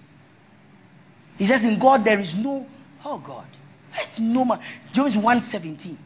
[1.37, 2.65] He says, In God there is no,
[3.03, 3.47] oh God,
[3.93, 4.59] it's no man.
[4.93, 5.97] James 1:17.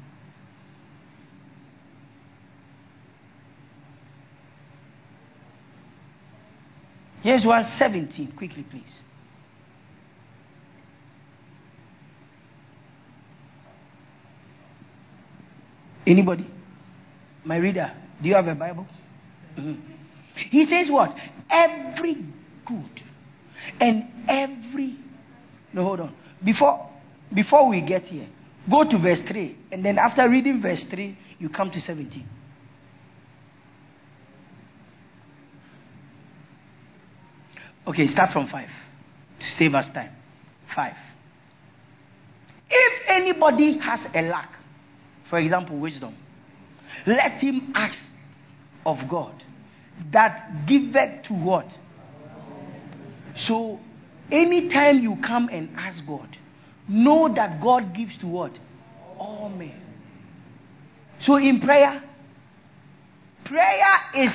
[7.24, 8.36] James 1:17.
[8.38, 9.02] Quickly, please.
[16.08, 16.48] Anybody?
[17.46, 17.94] My reader.
[18.22, 18.86] Do you have a Bible?
[19.58, 19.94] Mm-hmm.
[20.50, 21.12] He says what?
[21.50, 22.16] Every
[22.66, 23.02] good
[23.80, 24.98] and every.
[25.74, 26.16] No, hold on.
[26.44, 26.90] Before,
[27.34, 28.28] before we get here,
[28.70, 29.58] go to verse 3.
[29.72, 32.28] And then after reading verse 3, you come to 17.
[37.88, 40.12] Okay, start from 5 to save us time.
[40.76, 40.94] 5.
[42.70, 44.52] If anybody has a lack,
[45.30, 46.16] for example, wisdom,
[47.06, 47.98] let him ask
[48.86, 49.44] of God
[50.14, 51.68] that giveth to what?
[53.48, 53.80] So,
[54.32, 56.28] anytime you come and ask God,
[56.88, 58.52] know that God gives to what?
[59.18, 59.82] All men.
[61.22, 62.02] So, in prayer,
[63.46, 64.32] prayer is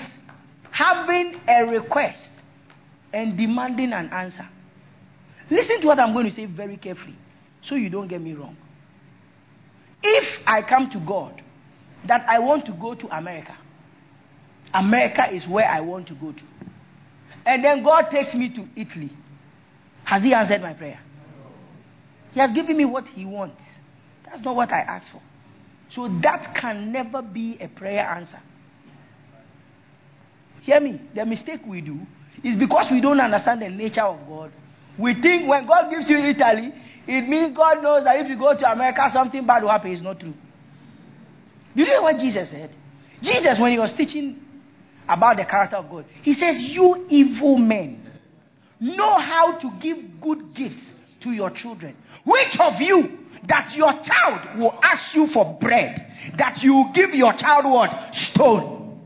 [0.70, 2.28] having a request
[3.12, 4.48] and demanding an answer.
[5.50, 7.16] Listen to what I'm going to say very carefully
[7.62, 8.56] so you don't get me wrong.
[10.02, 11.40] If I come to God
[12.08, 13.56] that I want to go to America,
[14.72, 16.42] America is where I want to go to.
[17.46, 19.10] And then God takes me to Italy.
[20.04, 21.00] Has He answered my prayer?
[22.32, 23.60] He has given me what He wants.
[24.24, 25.22] That's not what I asked for.
[25.90, 28.40] So that can never be a prayer answer.
[30.62, 31.00] Hear me.
[31.14, 32.00] The mistake we do
[32.42, 34.50] is because we don't understand the nature of God.
[34.98, 36.72] We think when God gives you Italy,
[37.06, 39.92] it means God knows that if you go to America, something bad will happen.
[39.92, 40.34] It's not true.
[41.74, 42.74] Do you know what Jesus said?
[43.22, 44.40] Jesus, when he was teaching
[45.08, 46.04] about the character of God.
[46.22, 48.00] He says, You evil men
[48.80, 51.96] know how to give good gifts to your children.
[52.24, 53.18] Which of you
[53.48, 55.96] that your child will ask you for bread,
[56.38, 57.90] that you give your child what?
[58.32, 59.00] Stone.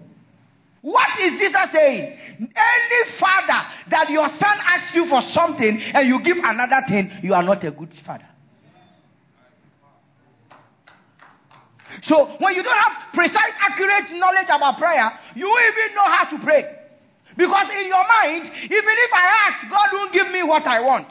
[0.81, 2.19] What is Jesus saying?
[2.39, 7.35] Any father that your son asks you for something and you give another thing, you
[7.35, 8.27] are not a good father.
[12.03, 16.25] So when you don't have precise, accurate knowledge about prayer, you won't even know how
[16.31, 16.65] to pray.
[17.37, 21.09] Because in your mind, even if I ask, God won't give me what I want.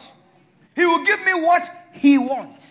[0.76, 1.62] He will give me what
[1.94, 2.62] He wants.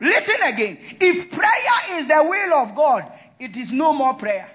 [0.00, 0.78] Listen again.
[1.00, 3.04] If prayer is the will of God,
[3.38, 4.50] it is no more prayer.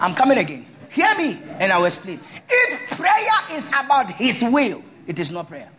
[0.00, 0.66] I'm coming again.
[0.96, 2.18] Hear me, and I will explain.
[2.48, 5.70] If prayer is about His will, it is not prayer.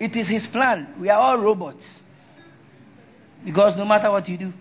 [0.00, 0.96] It is His plan.
[1.00, 1.84] We are all robots.
[3.44, 4.52] Because no matter what you do,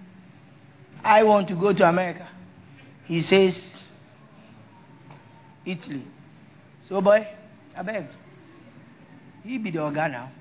[1.04, 2.30] I want to go to America.
[3.06, 3.60] He says,
[5.66, 6.06] Italy.
[6.88, 7.28] So, boy,
[7.76, 8.06] I beg.
[9.41, 10.32] He be the organ now.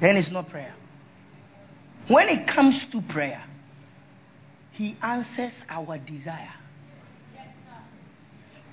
[0.00, 0.74] Then it's not prayer.
[2.08, 3.44] When it comes to prayer,
[4.74, 6.52] He answers our desire.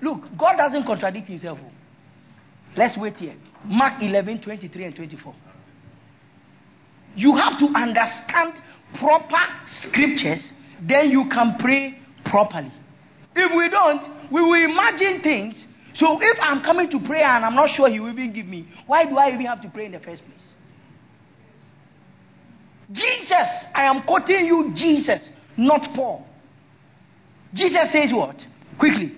[0.02, 1.60] Look, God doesn't contradict Himself.
[1.62, 1.72] Oh.
[2.76, 3.36] Let's wait here.
[3.66, 5.36] Mark 11, 23 and 24.
[7.16, 8.54] You have to understand
[9.00, 9.38] proper
[9.84, 10.42] scriptures,
[10.82, 12.72] then you can pray properly.
[13.36, 15.66] If we don't, we will imagine things.
[15.96, 18.68] So if I'm coming to prayer and I'm not sure He will even give me,
[18.88, 20.48] why do I even have to pray in the first place?
[22.92, 25.22] Jesus, I am quoting you Jesus,
[25.58, 26.26] not Paul.
[27.54, 28.36] Jesus says what?
[28.80, 29.14] Quickly.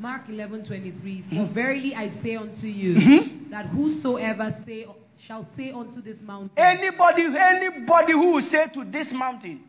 [0.00, 1.22] Mark 11 23.
[1.28, 1.52] For Mhm.
[1.54, 3.50] verily I say unto you, Mhm.
[3.50, 4.86] that whosoever say,
[5.26, 9.60] shall say unto this mountain, Anybody, anybody who will say to this mountain,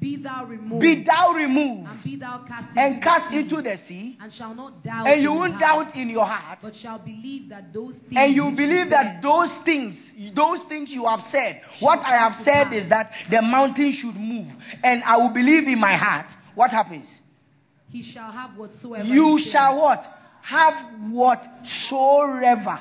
[0.00, 3.42] Be thou removed, be thou removed and be thou cast and into cast the sea,
[3.42, 6.72] into the sea, and shall not doubt, and you won't doubt in your heart, but
[6.80, 9.94] shall believe that those things and you believe that those things,
[10.34, 14.48] those things you have said, what I have said is that the mountain should move,
[14.82, 16.26] and I will believe in my heart.
[16.54, 17.06] What happens?
[17.90, 20.02] he shall have whatsoever You shall what?
[20.42, 22.78] Have whatsoever.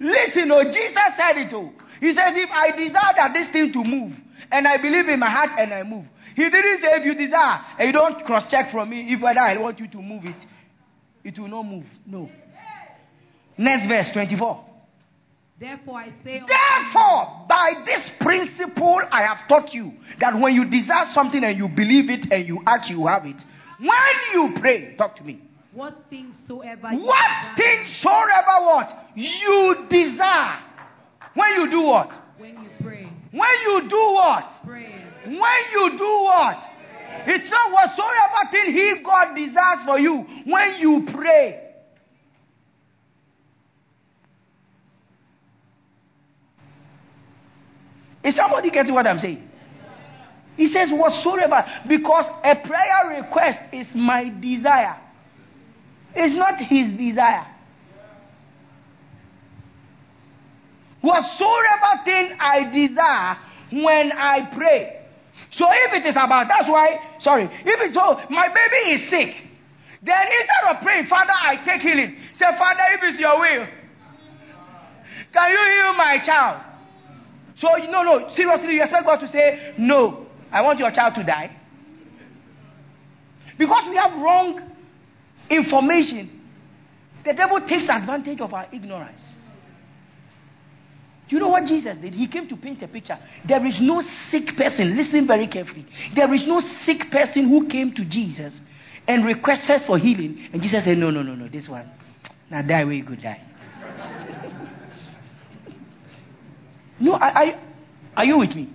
[0.00, 1.70] Listen, oh, Jesus said it, oh.
[2.00, 4.12] He says, if I desire that this thing to move,
[4.50, 6.04] and I believe in my heart and I move.
[6.34, 9.40] He didn't say if you desire and you don't cross check from me if whether
[9.40, 10.36] I want you to move it,
[11.24, 11.86] it will not move.
[12.06, 12.28] No.
[13.56, 14.64] Next verse 24.
[15.60, 21.06] Therefore I say Therefore, by this principle I have taught you that when you desire
[21.14, 23.36] something and you believe it and you ask, you have it.
[23.78, 23.90] When
[24.32, 25.40] you pray, talk to me.
[25.72, 30.58] what things soever ye What things soever what you desire.
[31.34, 32.10] When you do what?
[32.38, 32.73] when you pray,
[33.34, 34.44] When you do what?
[35.26, 36.56] When you do what?
[37.26, 40.24] It's not whatsoever thing He God desires for you.
[40.46, 41.60] When you pray.
[48.22, 49.50] Is somebody getting what I'm saying?
[50.56, 55.00] He says whatsoever because a prayer request is my desire.
[56.14, 57.53] It's not his desire.
[61.04, 63.36] Whatsoever thing I desire
[63.84, 65.04] when I pray.
[65.52, 69.36] So if it is about, that's why, sorry, if it's so, my baby is sick,
[70.02, 72.16] then instead of praying, Father, I take healing.
[72.38, 73.66] Say, Father, if it's your will,
[75.32, 76.62] can you heal my child?
[77.58, 81.24] So, no, no, seriously, you expect God to say, no, I want your child to
[81.24, 81.54] die?
[83.58, 84.70] Because we have wrong
[85.50, 86.40] information,
[87.24, 89.33] the devil takes advantage of our ignorance.
[91.34, 92.14] You know what Jesus did?
[92.14, 93.18] He came to paint a picture.
[93.44, 95.84] There is no sick person, listen very carefully.
[96.14, 98.56] There is no sick person who came to Jesus
[99.08, 100.48] and requested for healing.
[100.52, 101.90] And Jesus said, No, no, no, no, this one.
[102.48, 103.42] Now die where you could die.
[107.00, 107.60] no, I,
[108.16, 108.72] are you with me?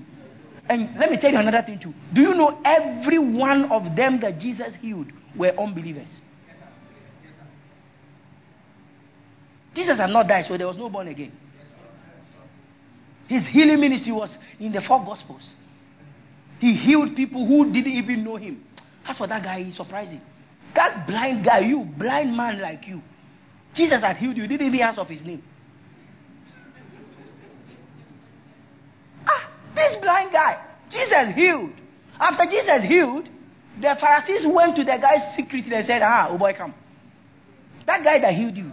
[0.68, 1.94] And let me tell you another thing too.
[2.14, 5.08] Do you know every one of them that Jesus healed
[5.38, 6.10] were unbelievers?
[9.74, 11.32] Jesus had not died, so there was no born again.
[13.30, 15.48] His healing ministry was in the four gospels.
[16.60, 18.64] He healed people who didn't even know him.
[19.06, 20.20] That's what that guy, is surprising.
[20.74, 23.02] That blind guy, you, blind man like you,
[23.76, 25.44] Jesus had healed you, didn't even ask of his name.
[29.28, 31.72] Ah, this blind guy, Jesus healed.
[32.20, 33.30] After Jesus healed,
[33.80, 36.74] the Pharisees went to the guy secretly and said, Ah, oh boy, come.
[37.86, 38.72] That guy that healed you,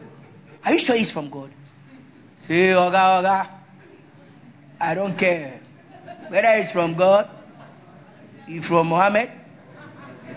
[0.64, 1.52] are you sure he's from God?
[2.48, 3.55] Say, Oga, Oga,
[4.80, 5.60] I don't care
[6.28, 7.30] whether it's from God
[8.46, 9.30] You from Mohammed?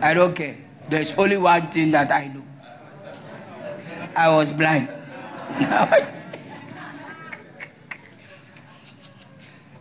[0.02, 0.58] I don't care.
[0.90, 2.44] There's only one thing that I know.
[4.16, 4.88] I was blind.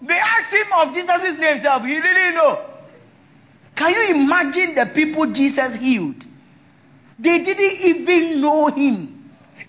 [0.07, 1.83] they asked him of Jesus' name himself.
[1.83, 2.67] He didn't know.
[3.77, 6.23] Can you imagine the people Jesus healed?
[7.19, 9.18] They didn't even know him.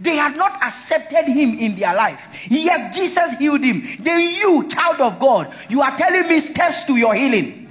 [0.01, 2.19] They had not accepted him in their life.
[2.49, 3.83] Yet Jesus healed him.
[4.03, 7.67] Then you, child of God, you are telling me steps to your healing.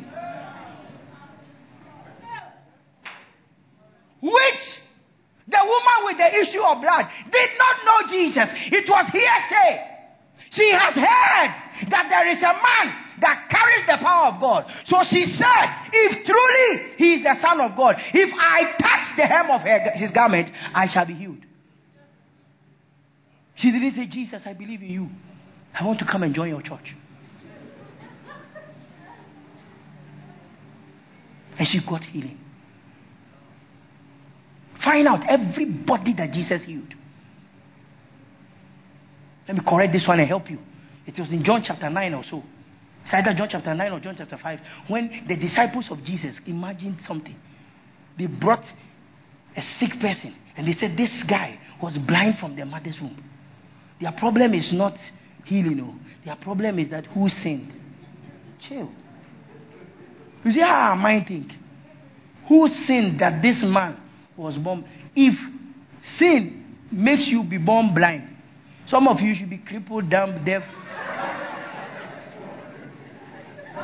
[4.20, 4.64] Which
[5.46, 8.48] the woman with the issue of blood did not know Jesus.
[8.72, 9.88] It was hearsay.
[10.50, 11.50] She has heard
[11.90, 12.86] that there is a man
[13.20, 14.64] that carries the power of God.
[14.84, 19.26] So she said, If truly he is the Son of God, if I touch the
[19.26, 21.47] hem of her, his garment, I shall be healed.
[23.58, 25.08] She didn't say, Jesus, I believe in you.
[25.78, 26.94] I want to come and join your church.
[31.58, 32.38] And she got healing.
[34.84, 36.94] Find out everybody that Jesus healed.
[39.48, 40.58] Let me correct this one and help you.
[41.06, 42.42] It was in John chapter 9 or so.
[43.02, 44.58] It's either John chapter 9 or John chapter 5.
[44.86, 47.34] When the disciples of Jesus imagined something,
[48.16, 48.64] they brought
[49.56, 53.16] a sick person and they said, This guy was blind from their mother's womb.
[54.00, 54.94] Their problem is not
[55.44, 55.76] healing.
[55.76, 55.94] No.
[56.24, 57.72] Their problem is that who sinned?
[58.68, 58.90] Chill.
[60.44, 61.50] You see how our mind think?
[62.48, 63.96] Who sinned that this man
[64.36, 64.84] was born?
[65.14, 65.34] If
[66.18, 68.36] sin makes you be born blind,
[68.86, 70.62] some of you should be crippled, dumb, deaf.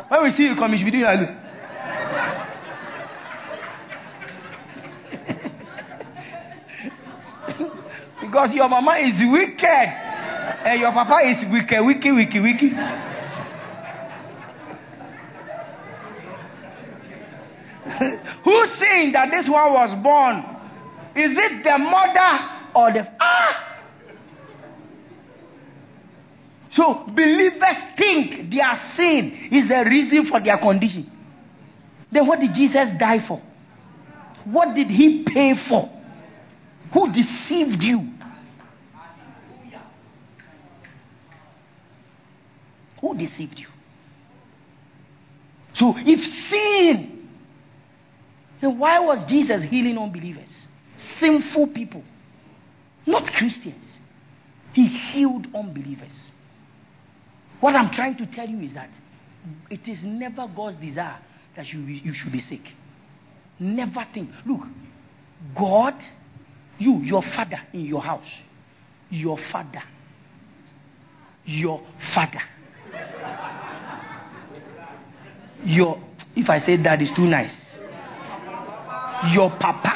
[0.08, 1.18] when we see you come, you should be doing like
[8.20, 10.03] because your mama is wicked.
[10.64, 12.70] And your papa is wiki, wiki, wiki, wiki.
[18.44, 20.42] Who's saying that this one was born?
[21.14, 22.38] Is it the mother
[22.74, 23.74] or the ah?
[26.72, 31.10] So believers think their sin is the reason for their condition.
[32.10, 33.40] Then what did Jesus die for?
[34.44, 35.90] What did he pay for?
[36.94, 38.13] Who deceived you?
[43.04, 43.66] Who deceived you?
[45.74, 47.28] So if sin,
[48.62, 50.48] then why was Jesus healing unbelievers?
[51.20, 52.02] Sinful people,
[53.06, 53.84] not Christians.
[54.72, 56.30] He healed unbelievers.
[57.60, 58.88] What I'm trying to tell you is that
[59.68, 61.18] it is never God's desire
[61.56, 62.62] that you, you should be sick.
[63.60, 64.30] Never think.
[64.46, 64.62] Look,
[65.54, 65.94] God,
[66.78, 68.32] you, your father in your house,
[69.10, 69.82] your father,
[71.44, 71.82] your
[72.14, 72.40] father
[75.64, 76.00] your,
[76.36, 77.54] if I say that is too nice,
[79.32, 79.92] your papa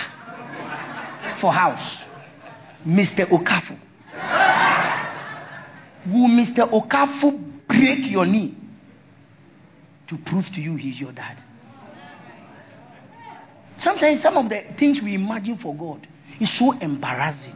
[1.40, 2.02] for house,
[2.86, 3.30] Mr.
[3.30, 3.78] Okafor.
[6.06, 6.70] Will Mr.
[6.72, 8.56] Okafor break your knee
[10.08, 11.42] to prove to you he's your dad?
[13.80, 16.06] Sometimes some of the things we imagine for God
[16.40, 17.54] is so embarrassing.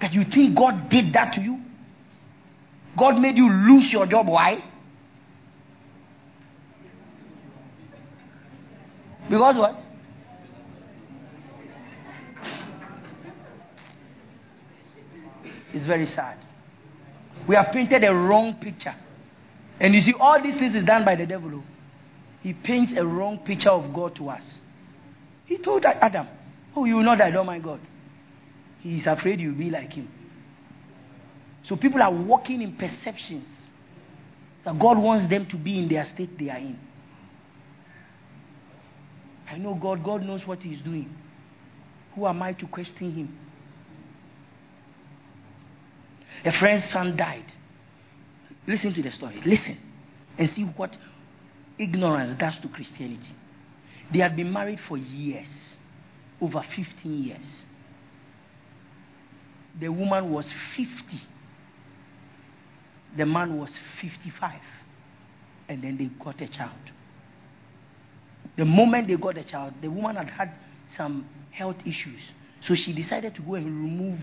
[0.00, 1.58] That you think God did that to you?
[2.98, 4.26] God made you lose your job.
[4.28, 4.58] Why?
[9.28, 9.74] Because what?
[15.72, 16.38] It's very sad.
[17.46, 18.94] We have painted a wrong picture.
[19.78, 21.50] And you see, all these things is done by the devil.
[21.54, 21.62] Oh.
[22.42, 24.42] He paints a wrong picture of God to us.
[25.44, 26.26] He told Adam,
[26.74, 27.80] Oh, you will not die, mind God.
[28.80, 30.08] He is afraid you'll be like him.
[31.68, 33.46] So people are walking in perceptions
[34.64, 36.78] that God wants them to be in their state they are in.
[39.50, 41.14] I know God, God knows what He's doing.
[42.14, 43.38] Who am I to question Him?
[46.44, 47.44] A friend's son died.
[48.66, 49.40] Listen to the story.
[49.44, 49.78] Listen
[50.38, 50.94] and see what
[51.78, 53.34] ignorance does to Christianity.
[54.12, 55.48] They had been married for years,
[56.40, 57.62] over 15 years.
[59.80, 60.94] The woman was 50
[63.18, 64.60] the man was 55.
[65.68, 66.78] And then they got a child.
[68.56, 70.52] The moment they got a child, the woman had had
[70.96, 72.20] some health issues.
[72.62, 74.18] So she decided to go and remove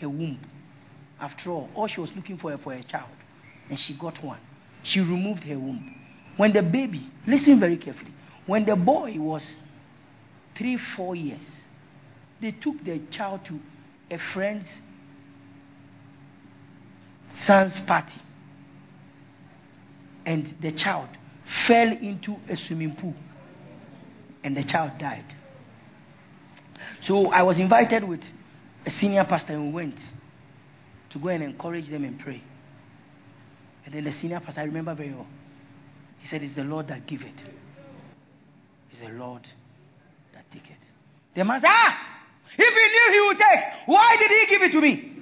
[0.00, 0.38] her womb.
[1.20, 3.10] After all, all she was looking for for a child.
[3.70, 4.40] And she got one.
[4.82, 5.94] She removed her womb.
[6.36, 8.12] When the baby, listen very carefully,
[8.46, 9.42] when the boy was
[10.58, 11.46] three, four years,
[12.42, 13.58] they took the child to
[14.14, 14.66] a friend's
[17.46, 18.20] son's party.
[20.26, 21.08] and the child
[21.66, 23.14] fell into a swimming pool
[24.42, 25.24] and the child died.
[27.02, 28.20] So I was invited with
[28.86, 29.98] a senior pastor and we went
[31.12, 32.42] to go and encourage them and pray.
[33.84, 35.26] And then the senior pastor, I remember very well,
[36.20, 37.34] he said, It's the Lord that give it.
[38.90, 39.42] It's the Lord
[40.32, 40.78] that take it.
[41.34, 42.10] The man said, Ah!
[42.56, 45.13] If he knew he would take, why did he give it to me?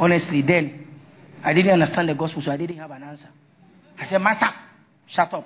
[0.00, 0.88] Honestly, then
[1.44, 3.28] I didn't understand the gospel, so I didn't have an answer.
[3.98, 4.48] I said, Master,
[5.06, 5.44] shut up.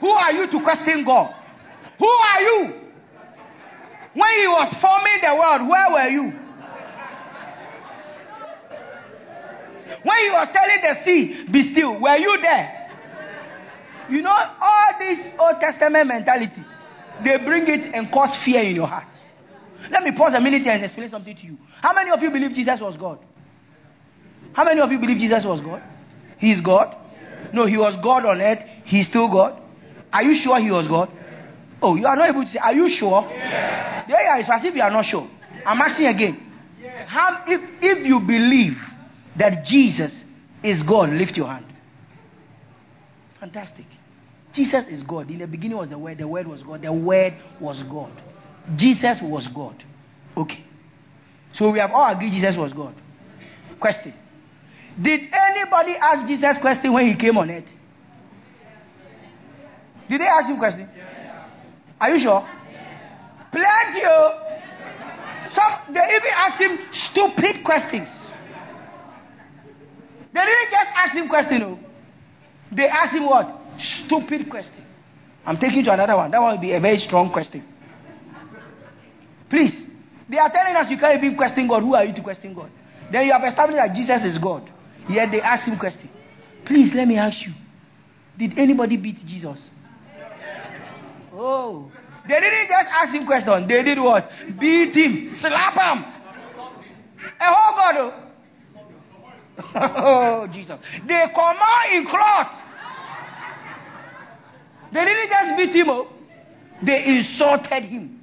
[0.00, 1.34] Who are you to question God?
[1.98, 2.88] Who are you?
[4.12, 6.32] When he was forming the world, where were you?
[10.02, 12.90] When he was telling the sea, be still, were you there?
[14.10, 16.62] You know, all this Old Testament mentality,
[17.24, 19.08] they bring it and cause fear in your heart.
[19.90, 21.56] Let me pause a minute and explain something to you.
[21.80, 23.18] How many of you believe Jesus was God?
[24.58, 25.80] How many of you believe Jesus was God?
[26.38, 26.96] He is God?
[27.54, 28.58] No, he was God on earth.
[28.86, 29.62] He's still God.
[30.12, 31.10] Are you sure he was God?
[31.80, 33.22] Oh, you are not able to say, Are you sure?
[33.30, 34.04] Yeah.
[34.08, 34.40] There you are.
[34.40, 35.28] It's as if you are not sure.
[35.64, 36.52] I'm asking again.
[37.06, 38.72] How, if, if you believe
[39.38, 40.10] that Jesus
[40.64, 41.66] is God, lift your hand.
[43.38, 43.86] Fantastic.
[44.56, 45.30] Jesus is God.
[45.30, 46.18] In the beginning was the Word.
[46.18, 46.82] The Word was God.
[46.82, 48.10] The Word was God.
[48.76, 49.76] Jesus was God.
[50.36, 50.64] Okay.
[51.54, 52.96] So we have all agreed Jesus was God.
[53.78, 54.14] Question.
[55.00, 57.64] Did anybody ask Jesus question when he came on earth?
[60.08, 60.88] Did they ask him question?
[62.00, 62.46] Are you sure?
[63.52, 64.02] Plenty.
[64.06, 64.44] Oh.
[65.54, 66.78] Some they even asked him
[67.10, 68.08] stupid questions.
[70.32, 71.62] They didn't just ask him question.
[71.62, 71.78] Oh.
[72.74, 73.46] They asked him what?
[73.78, 74.84] Stupid question.
[75.46, 76.30] I'm taking you to another one.
[76.30, 77.64] That one will be a very strong question.
[79.48, 79.84] Please.
[80.28, 81.82] They are telling us you can't even question God.
[81.82, 82.70] Who are you to question God?
[83.10, 84.68] Then you have established that Jesus is God.
[85.08, 86.10] Yet they ask him question.
[86.66, 87.52] Please let me ask you.
[88.38, 89.60] Did anybody beat Jesus?
[91.32, 91.90] Oh.
[92.28, 93.66] They didn't just ask him question.
[93.66, 94.28] They did what?
[94.60, 95.32] Beat him.
[95.40, 96.04] Slap him.
[97.40, 97.94] A whole God.
[97.96, 98.24] Oh.
[99.74, 100.78] oh, Jesus.
[101.06, 102.68] They come out in cloth.
[104.92, 106.12] They didn't just beat him up, oh.
[106.84, 108.20] they insulted him.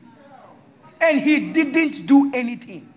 [1.00, 2.88] And he didn't do anything.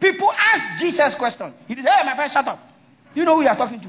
[0.00, 1.54] People ask Jesus question.
[1.68, 2.58] He said, Hey, my friend, shut up.
[3.16, 3.86] Do you know who you are talking to?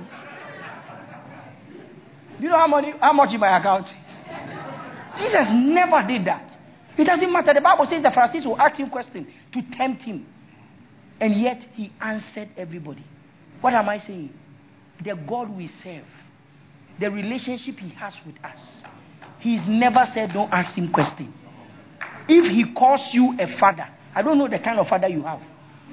[2.37, 3.85] Do you know how, money, how much in my account?
[5.17, 6.49] Jesus never did that.
[6.97, 7.53] It doesn't matter.
[7.53, 10.25] The Bible says the Pharisees will ask him questions to tempt him.
[11.19, 13.03] And yet he answered everybody.
[13.59, 14.29] What am I saying?
[15.03, 16.05] The God we serve,
[16.97, 18.81] the relationship he has with us,
[19.41, 21.35] he's never said, Don't ask him questions.
[22.29, 25.41] If he calls you a father, I don't know the kind of father you have,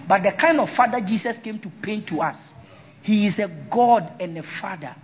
[0.06, 2.36] but the kind of father Jesus came to paint to us,
[3.04, 4.96] he is a God and a father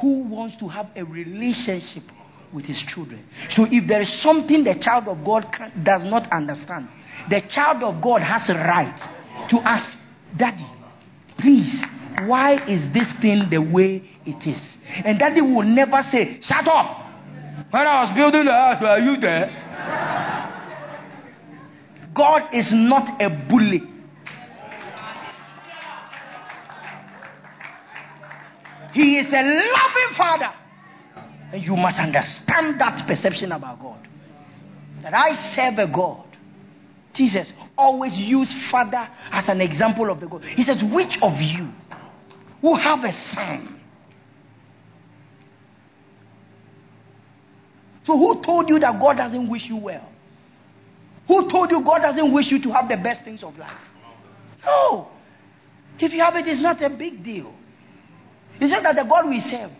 [0.00, 2.04] who wants to have a relationship
[2.54, 3.26] with his children.
[3.50, 6.88] So if there is something the child of God can, does not understand,
[7.28, 8.94] the child of God has a right
[9.50, 9.98] to ask,
[10.38, 10.66] Daddy,
[11.38, 11.74] please,
[12.26, 14.62] why is this thing the way it is?
[15.04, 17.02] And daddy will never say, Shut up!
[17.70, 19.50] When I was building the house, were you there?
[22.14, 23.82] God is not a bully.
[28.94, 30.54] He is a loving father.
[31.52, 34.08] And you must understand that perception about God.
[35.02, 36.24] That I serve a God.
[37.14, 40.42] Jesus always used father as an example of the God.
[40.42, 41.70] He says, Which of you
[42.60, 43.80] who have a son?
[48.06, 50.08] So, who told you that God doesn't wish you well?
[51.26, 53.72] Who told you God doesn't wish you to have the best things of life?
[54.64, 55.08] No.
[55.98, 57.52] If you have it, it's not a big deal.
[58.64, 59.70] He said that the God we serve,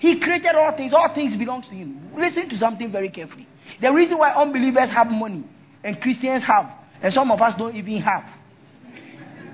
[0.00, 0.92] He created all things.
[0.92, 2.10] All things belong to Him.
[2.18, 3.46] Listen to something very carefully.
[3.80, 5.44] The reason why unbelievers have money
[5.84, 6.66] and Christians have,
[7.00, 8.24] and some of us don't even have,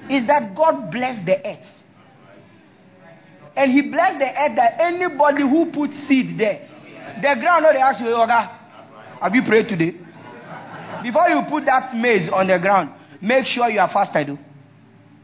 [0.08, 1.66] is that God blessed the earth.
[3.56, 6.66] And He blessed the earth that anybody who puts seed there,
[7.20, 8.56] the ground, no, they ask you, Oga,
[9.20, 9.92] have you prayed today?
[11.02, 14.28] Before you put that maize on the ground, make sure you are fasted.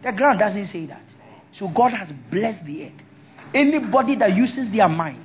[0.02, 1.02] The ground doesn't say that.
[1.58, 3.03] So God has blessed the earth.
[3.54, 5.24] Anybody that uses their mind,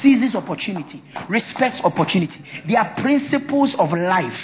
[0.00, 2.40] seizes opportunity, respects opportunity.
[2.66, 4.40] There are principles of life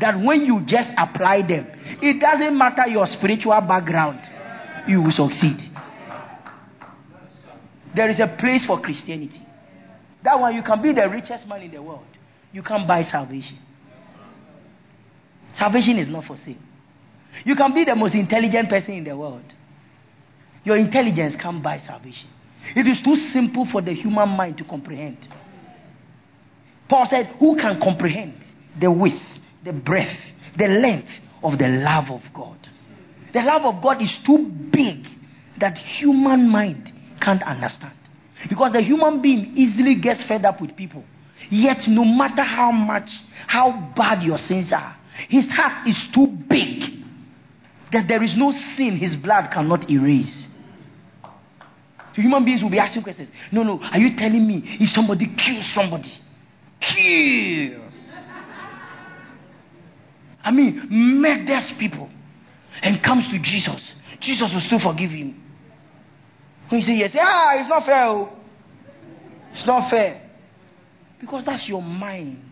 [0.00, 1.66] that when you just apply them,
[2.02, 4.20] it doesn't matter your spiritual background,
[4.86, 5.56] you will succeed.
[7.96, 9.40] There is a place for Christianity.
[10.22, 12.06] That one, you can be the richest man in the world.
[12.52, 13.58] You can't buy salvation.
[15.56, 16.56] Salvation is not for sale.
[17.44, 19.44] You can be the most intelligent person in the world.
[20.64, 22.28] Your intelligence can't buy salvation.
[22.76, 25.18] It is too simple for the human mind to comprehend.
[26.88, 28.34] Paul said, Who can comprehend
[28.80, 29.22] the width,
[29.64, 30.18] the breadth,
[30.56, 31.08] the length
[31.42, 32.58] of the love of God?
[33.32, 35.04] The love of God is too big
[35.60, 36.92] that human mind
[37.22, 37.94] can't understand.
[38.48, 41.04] Because the human being easily gets fed up with people.
[41.50, 43.08] Yet, no matter how much,
[43.46, 44.96] how bad your sins are,
[45.28, 47.04] his heart is too big
[47.92, 50.46] that there is no sin his blood cannot erase.
[52.14, 53.28] Human beings will be asking questions.
[53.50, 56.12] No, no, are you telling me if somebody kills somebody,
[56.80, 57.84] kill?
[60.42, 62.08] I mean, murders people
[62.82, 65.40] and comes to Jesus, Jesus will still forgive him.
[66.68, 68.06] When you say yes, ah, it's not fair.
[68.06, 68.36] Oh.
[69.52, 70.20] It's not fair.
[71.20, 72.42] Because that's your mind.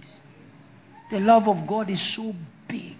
[1.10, 2.32] The love of God is so
[2.68, 2.96] big.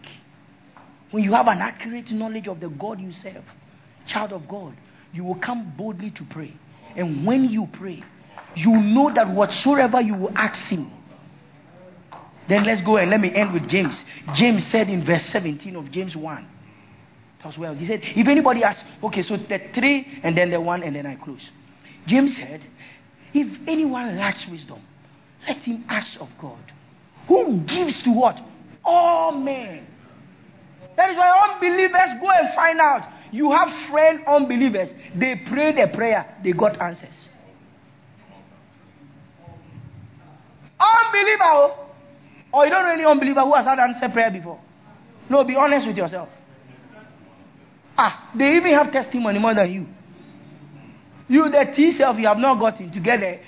[1.10, 3.44] When you have an accurate knowledge of the God you serve,
[4.06, 4.74] child of God,
[5.12, 6.52] you will come boldly to pray.
[6.96, 8.02] And when you pray,
[8.54, 10.92] you know that whatsoever you will ask Him.
[12.48, 14.02] Then let's go and let me end with James.
[14.34, 16.48] James said in verse 17 of James 1
[17.44, 17.74] as well.
[17.74, 21.06] He said, if anybody asks, okay, so the three and then the one and then
[21.06, 21.48] I close.
[22.06, 22.60] James said,
[23.32, 24.82] if anyone lacks wisdom,
[25.46, 26.60] let him ask of God,
[27.28, 28.36] who gives to what?
[28.84, 29.86] All men.
[30.96, 33.08] That is why unbelievers go and find out.
[33.32, 34.90] You have friend unbelievers.
[35.18, 37.28] They pray the prayer, they got answers.
[40.78, 41.86] Unbeliever, oh.
[42.52, 44.60] or you don't know any unbeliever who has had answer prayer before.
[45.30, 46.28] No, be honest with yourself.
[47.96, 49.86] Ah, they even have testimony more than you.
[51.28, 53.40] You, the T self, you have not gotten together.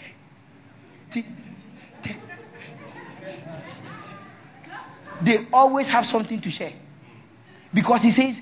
[5.24, 6.72] They always have something to share.
[7.72, 8.37] Because he says,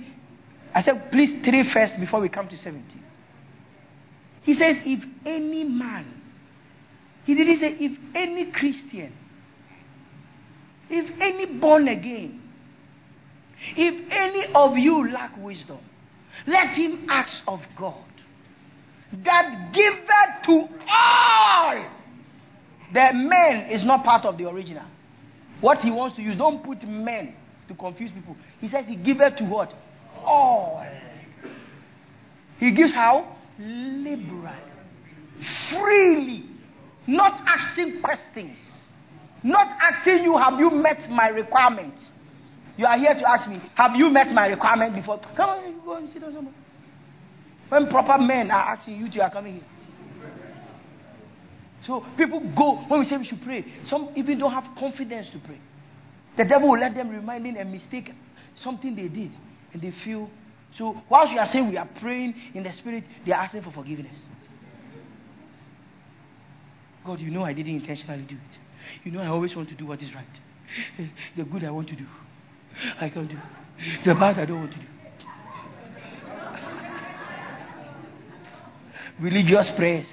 [0.74, 2.82] I said, please three first before we come to 70.
[4.42, 6.20] He says, if any man,
[7.24, 9.12] he didn't say, if any Christian,
[10.90, 12.40] if any born again,
[13.76, 15.78] if any of you lack wisdom,
[16.46, 18.04] let him ask of God
[19.24, 21.86] that giveth to all.
[22.92, 24.86] The man is not part of the original.
[25.60, 27.34] What he wants to use, don't put men
[27.68, 28.36] to confuse people.
[28.60, 29.72] He says he giveth to what?
[30.24, 30.86] All.
[32.58, 33.36] He gives how?
[33.58, 34.56] Liberally.
[35.70, 36.44] Freely.
[37.06, 38.56] Not asking questions.
[39.42, 41.94] Not asking you, have you met my requirement?
[42.76, 45.20] You are here to ask me, have you met my requirement before?
[45.36, 46.54] Come on, go and sit down somewhere.
[47.68, 49.64] When proper men are asking you, you are coming here.
[51.86, 55.40] So people go, when we say we should pray, some even don't have confidence to
[55.44, 55.58] pray.
[56.36, 58.10] The devil will let them reminding a mistake,
[58.62, 59.32] something they did,
[59.72, 60.28] and they feel.
[60.76, 63.72] So whilst we are saying we are praying in the spirit, they are asking for
[63.72, 64.18] forgiveness.
[67.04, 68.58] God, you know I didn't intentionally do it.
[69.04, 70.24] You know I always want to do what is right.
[71.36, 72.06] The good I want to do.
[73.00, 73.36] I can't do.
[74.06, 74.86] The bad I don't want to do.
[79.20, 80.06] Religious prayers.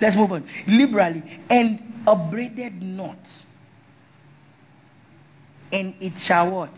[0.00, 0.48] Let's move on.
[0.68, 3.18] Liberally and upbraided not.
[5.72, 6.70] And it shall what?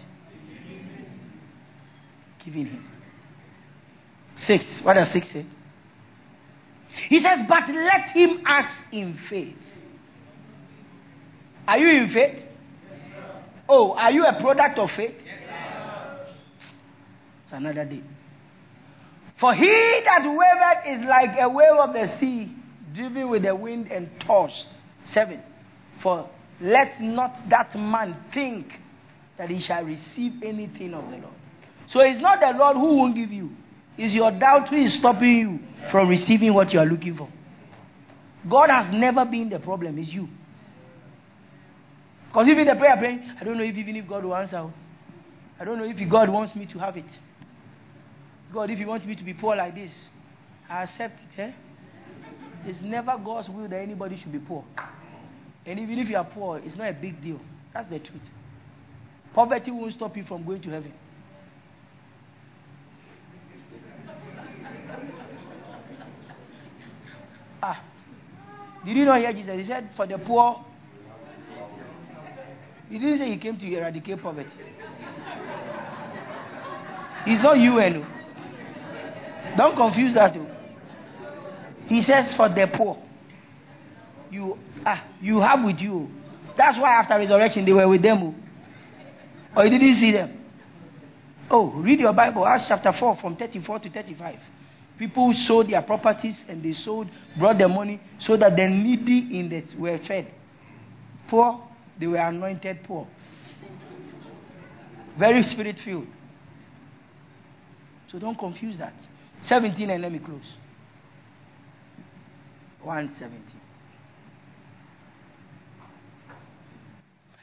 [2.47, 2.85] Giving him.
[4.39, 4.81] Six.
[4.83, 5.45] What does six say?
[7.09, 9.57] He says, but let him ask in faith.
[11.67, 12.43] Are you in faith?
[13.69, 15.17] Oh, are you a product of faith?
[17.45, 18.03] It's another day.
[19.41, 22.55] For he that wavered is like a wave of the sea,
[22.95, 24.67] driven with the wind and tossed.
[25.13, 25.43] Seven.
[26.03, 26.31] For
[26.61, 28.69] let not that man think
[29.37, 31.35] that he shall receive anything of the Lord.
[31.89, 33.51] So it's not the Lord who won't give you.
[33.97, 37.29] It's your doubt who is stopping you from receiving what you are looking for.
[38.49, 40.29] God has never been the problem, it's you.
[42.29, 44.71] Because even the prayer praying, I don't know if even if God will answer.
[45.59, 47.07] I don't know if God wants me to have it.
[48.53, 49.91] God, if He wants me to be poor like this,
[50.69, 51.41] I accept it.
[51.41, 51.53] Eh?
[52.67, 54.65] It's never God's will that anybody should be poor.
[55.65, 57.41] And even if you are poor, it's not a big deal.
[57.73, 58.23] That's the truth.
[59.35, 60.93] Poverty won't stop you from going to heaven.
[67.69, 67.83] Ah.
[68.85, 69.57] Did you not hear Jesus?
[69.57, 70.65] He said, For the poor.
[72.89, 74.49] He didn't say he came to eradicate poverty.
[77.27, 78.07] It's not you, Eno.
[79.57, 80.35] Don't confuse that.
[80.35, 80.47] Too.
[81.89, 83.03] He says, For the poor.
[84.31, 86.07] You, ah, you have with you.
[86.57, 88.19] That's why after resurrection they were with them.
[88.23, 89.61] Oh.
[89.61, 90.39] Or you didn't see them.
[91.51, 94.39] Oh, read your Bible, Acts chapter 4 from 34 to 35.
[94.99, 99.53] People sold their properties and they sold, brought the money so that the needy in
[99.53, 100.33] it were fed.
[101.29, 101.63] Poor,
[102.01, 103.07] they were anointed poor.
[105.19, 106.07] Very spirit filled.
[108.11, 108.95] So don't confuse that.
[109.43, 110.57] 17 and let me close.
[112.83, 113.61] 117.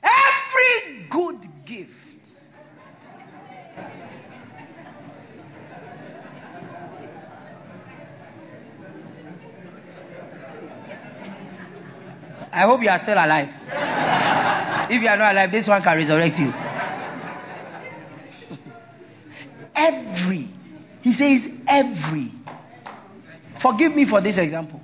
[0.01, 1.91] Every good gift.
[12.54, 13.49] I hope you are still alive.
[14.91, 16.54] if you are not alive, this one can resurrect you.
[19.76, 20.54] every.
[21.01, 22.32] He says every.
[23.60, 24.80] Forgive me for this example.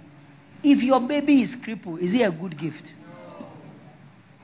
[0.63, 2.83] If your baby is crippled, is it a good gift?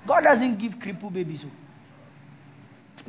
[0.07, 1.43] God doesn't give crippled babies.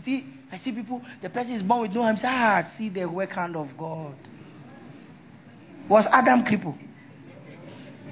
[0.02, 2.20] See, I see people, the person is born with no arms.
[2.24, 4.14] Ah, see the work hand of God.
[5.90, 6.78] Was Adam crippled?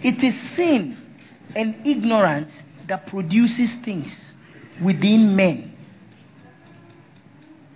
[0.02, 1.03] It is sin
[1.54, 2.50] and ignorance
[2.88, 4.14] that produces things
[4.84, 5.76] within men.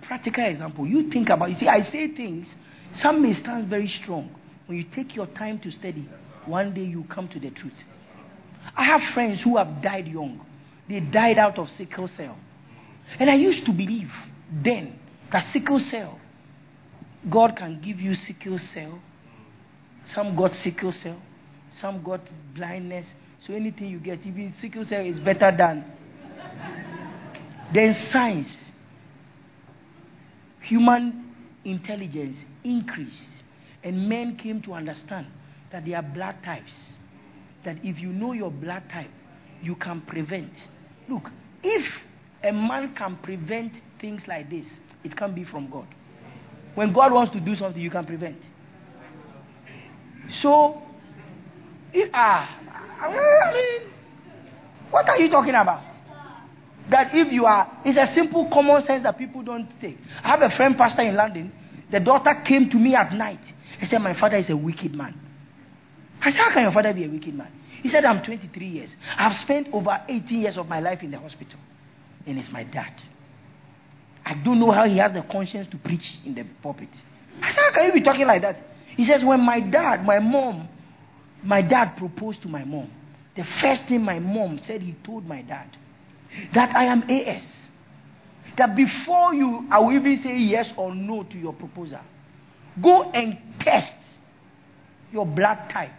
[0.05, 0.87] Practical example.
[0.87, 1.49] You think about.
[1.49, 2.47] You see, I say things.
[2.95, 6.09] Some may stand very strong when you take your time to study.
[6.45, 7.73] One day you come to the truth.
[8.75, 10.45] I have friends who have died young.
[10.87, 12.37] They died out of sickle cell.
[13.19, 14.09] And I used to believe
[14.63, 14.99] then
[15.31, 16.19] that sickle cell,
[17.31, 18.99] God can give you sickle cell.
[20.15, 21.21] Some got sickle cell,
[21.79, 22.21] some got
[22.55, 23.05] blindness.
[23.45, 25.85] So anything you get, even sickle cell is better than.
[27.73, 28.53] then science,
[30.61, 31.33] human
[31.63, 33.43] intelligence increased,
[33.83, 35.27] and men came to understand
[35.71, 36.71] that there are blood types.
[37.65, 39.09] That if you know your blood type,
[39.61, 40.51] you can prevent.
[41.07, 41.23] Look,
[41.63, 41.85] if
[42.43, 44.65] a man can prevent things like this,
[45.03, 45.87] it can be from God.
[46.75, 48.37] When God wants to do something, you can prevent.
[50.41, 50.81] So,
[51.91, 52.59] if, ah,
[53.01, 53.91] I mean,
[54.91, 55.83] what are you talking about?
[56.89, 59.97] That if you are, it's a simple common sense that people don't take.
[60.23, 61.51] I have a friend pastor in London.
[61.91, 63.39] The daughter came to me at night.
[63.79, 65.13] He said, My father is a wicked man.
[66.21, 67.51] I said, How can your father be a wicked man?
[67.83, 68.89] He said, I'm 23 years.
[69.17, 71.59] I've spent over 18 years of my life in the hospital.
[72.25, 72.93] And it's my dad.
[74.25, 76.89] I don't know how he has the conscience to preach in the pulpit.
[77.41, 78.57] I said, How can you be talking like that?
[78.97, 80.67] He says, When my dad, my mom,
[81.43, 82.89] my dad proposed to my mom,
[83.35, 85.69] the first thing my mom said, he told my dad
[86.53, 87.43] that I am AS.
[88.57, 92.01] That before you, I will even say yes or no to your proposal.
[92.81, 93.93] Go and test
[95.11, 95.91] your blood type.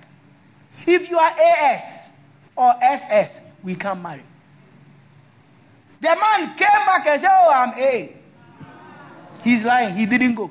[0.86, 2.11] If you are AS
[2.57, 3.30] or SS,
[3.64, 4.24] we can't marry.
[6.01, 8.16] The man came back and said, Oh, I'm A.
[9.43, 9.97] He's lying.
[9.97, 10.51] He didn't go.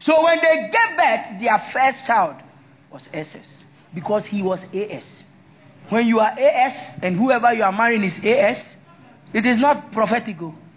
[0.00, 2.36] So when they gave birth, their first child
[2.92, 5.04] was SS because he was AS.
[5.90, 8.56] When you are AS and whoever you are marrying is AS,
[9.34, 10.54] it is not prophetical.
[10.56, 10.70] Oh.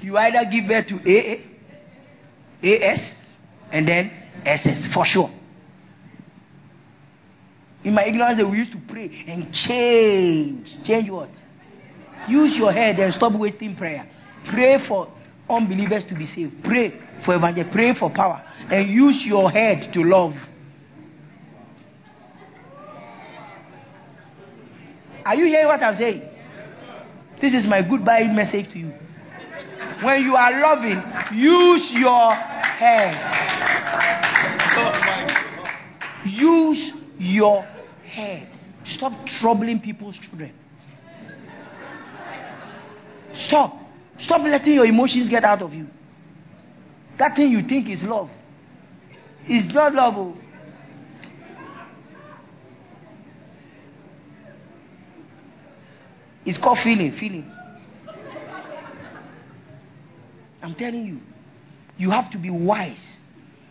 [0.00, 1.36] You either give birth to AA,
[2.62, 3.00] AS,
[3.72, 4.10] and then
[4.44, 5.30] SS for sure.
[7.84, 10.66] In my ignorance, we used to pray and change.
[10.84, 11.30] Change what?
[12.28, 14.06] Use your head and stop wasting prayer.
[14.52, 15.08] Pray for
[15.50, 16.62] unbelievers to be saved.
[16.64, 16.92] Pray
[17.24, 17.64] for evangel.
[17.72, 18.42] Pray for power.
[18.70, 20.32] And use your head to love.
[25.24, 26.22] Are you hearing what I'm saying?
[27.40, 28.92] This is my goodbye message to you.
[30.02, 31.02] When you are loving,
[31.38, 33.16] use your head.
[36.26, 37.62] Use your
[38.06, 38.48] head.
[38.84, 40.52] Stop troubling people's children.
[43.46, 43.79] Stop.
[44.20, 45.86] Stop letting your emotions get out of you.
[47.18, 48.28] That thing you think is love
[49.48, 50.14] is not love.
[50.16, 50.36] Oh.
[56.44, 57.16] It's called feeling.
[57.18, 57.50] Feeling.
[60.62, 61.20] I'm telling you,
[61.96, 63.02] you have to be wise.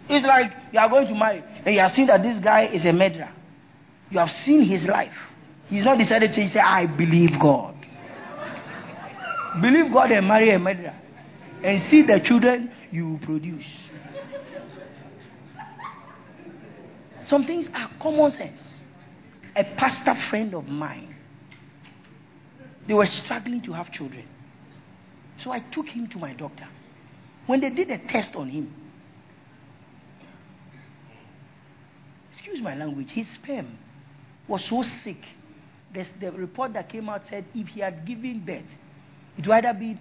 [0.09, 2.83] It's like you are going to marry and you have seen that this guy is
[2.85, 3.31] a murderer.
[4.09, 5.13] You have seen his life.
[5.67, 7.75] He's not decided to say, I believe God.
[9.61, 10.95] Believe God and marry a murderer.
[11.63, 13.65] And see the children you will produce.
[17.25, 18.59] Some things are common sense.
[19.55, 21.15] A pastor friend of mine,
[22.87, 24.25] they were struggling to have children.
[25.43, 26.67] So I took him to my doctor.
[27.45, 28.73] When they did a test on him,
[32.31, 33.77] excuse my language, his sperm
[34.47, 35.17] was so sick.
[35.93, 38.63] The, the report that came out said if he had given birth,
[39.39, 39.97] it would either be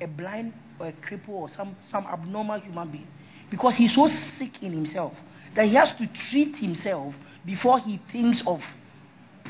[0.00, 3.06] a blind or a cripple or some, some abnormal human being.
[3.50, 4.08] Because he's so
[4.38, 5.12] sick in himself
[5.54, 7.12] that he has to treat himself
[7.44, 8.60] before he thinks of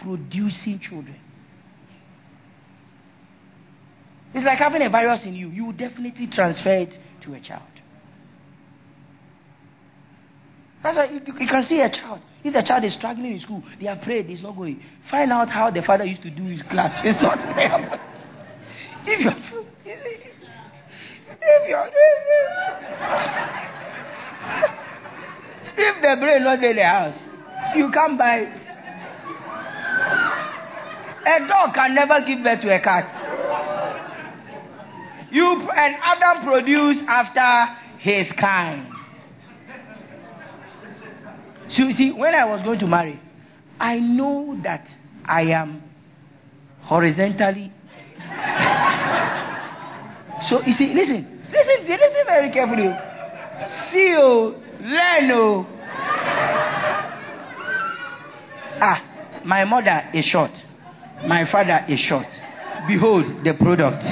[0.03, 1.17] producing children.
[4.35, 5.49] It's like having a virus in you.
[5.49, 7.63] You will definitely transfer it to a child.
[10.83, 12.21] That's why you, you can see a child.
[12.43, 14.83] If the child is struggling in school, they are afraid he's not going.
[15.09, 17.01] Find out how the father used to do his class.
[17.05, 18.10] It's not there.
[19.07, 19.33] If you're,
[21.43, 21.89] if you're,
[25.77, 27.19] if the brain not in the house,
[27.77, 28.61] you can't buy it.
[31.27, 33.07] A dog can never give birth to a cat.
[35.31, 38.89] You and Adam produced after his kind.
[41.71, 43.21] So you see, when I was going to marry,
[43.79, 44.87] I know that
[45.25, 45.83] I am
[46.83, 47.73] horizontally.
[50.51, 51.23] So you see, listen,
[51.53, 52.91] listen, listen very carefully.
[53.93, 55.65] See you, learn you.
[58.83, 60.51] Ah, my mother is short.
[61.25, 62.27] My father is short.
[62.89, 64.03] Behold the product.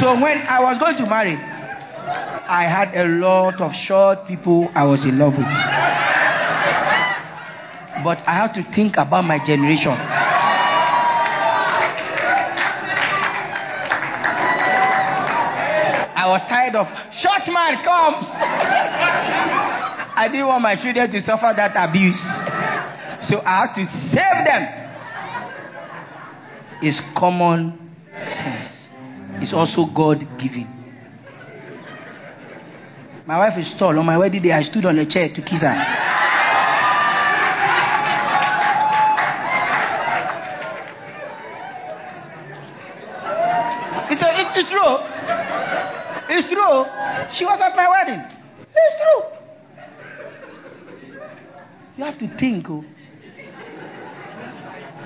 [0.00, 4.84] So when I was going to marry, I had a lot of short people I
[4.84, 5.44] was in love with.
[8.02, 9.92] But I have to think about my generation.
[16.74, 16.86] Of
[17.22, 18.14] short man, come.
[20.18, 22.18] I didn't want my children to suffer that abuse.
[23.30, 24.62] So I had to save them.
[26.82, 27.78] It's common
[28.12, 28.76] sense
[29.42, 30.66] is also God given.
[33.26, 33.98] My wife is tall.
[33.98, 35.76] On my wedding day, I stood on a chair to kiss her.
[44.08, 44.96] It's, a, it's, it's true.
[46.28, 46.84] It's true.
[47.34, 48.22] She was at my wedding.
[48.74, 49.22] It's true.
[51.96, 52.66] You have to think.
[52.68, 52.84] Oh.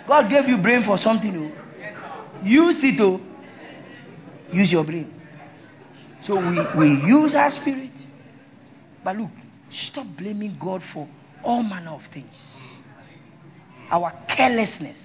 [0.07, 1.35] God gave you brain for something.
[1.37, 2.45] Oh.
[2.45, 3.01] Use it.
[3.01, 3.21] Oh.
[4.53, 5.13] Use your brain.
[6.27, 7.93] So we, we use our spirit.
[9.03, 9.31] But look,
[9.71, 11.09] stop blaming God for
[11.43, 12.35] all manner of things.
[13.91, 14.99] Our carelessness,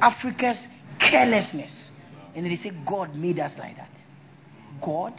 [0.00, 0.58] Africa's
[0.98, 1.70] carelessness.
[2.36, 3.90] And they say God made us like that.
[4.84, 5.14] God?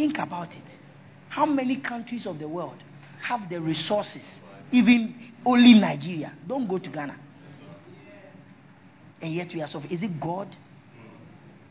[0.00, 0.64] Think about it.
[1.28, 2.78] How many countries of the world
[3.28, 4.22] have the resources?
[4.72, 6.32] Even only Nigeria.
[6.48, 7.18] Don't go to Ghana.
[9.20, 9.92] And yet we are suffering.
[9.92, 10.48] Is it God?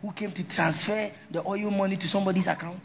[0.01, 2.81] who came to transfer the oil money to somebody's account?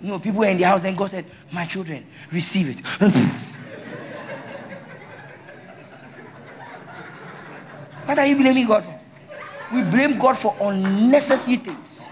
[0.00, 2.76] You know, people were in the house, then God said, My children, receive it.
[8.06, 9.00] what are you blaming God for?
[9.74, 12.05] We blame God for unnecessary things.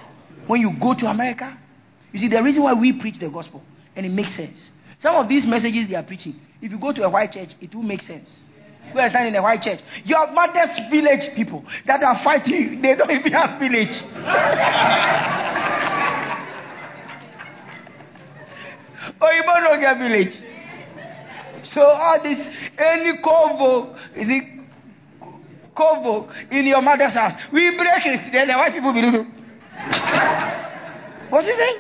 [0.47, 1.57] When you go to America,
[2.13, 3.63] you see, the reason why we preach the gospel,
[3.97, 4.69] and it makes sense.
[5.01, 7.75] Some of these messages they are preaching, if you go to a white church, it
[7.75, 8.29] will make sense.
[8.95, 9.81] We are standing in a white church.
[10.05, 13.89] Your mother's village people that are fighting, they don't even have village.
[19.21, 20.33] or oh, you don't get village.
[21.73, 22.39] So all this,
[22.79, 24.45] any convo, is it
[25.75, 27.33] convo in your mother's house?
[27.53, 28.33] We break it.
[28.33, 29.25] Then the white people will do.
[31.31, 31.79] What's he saying?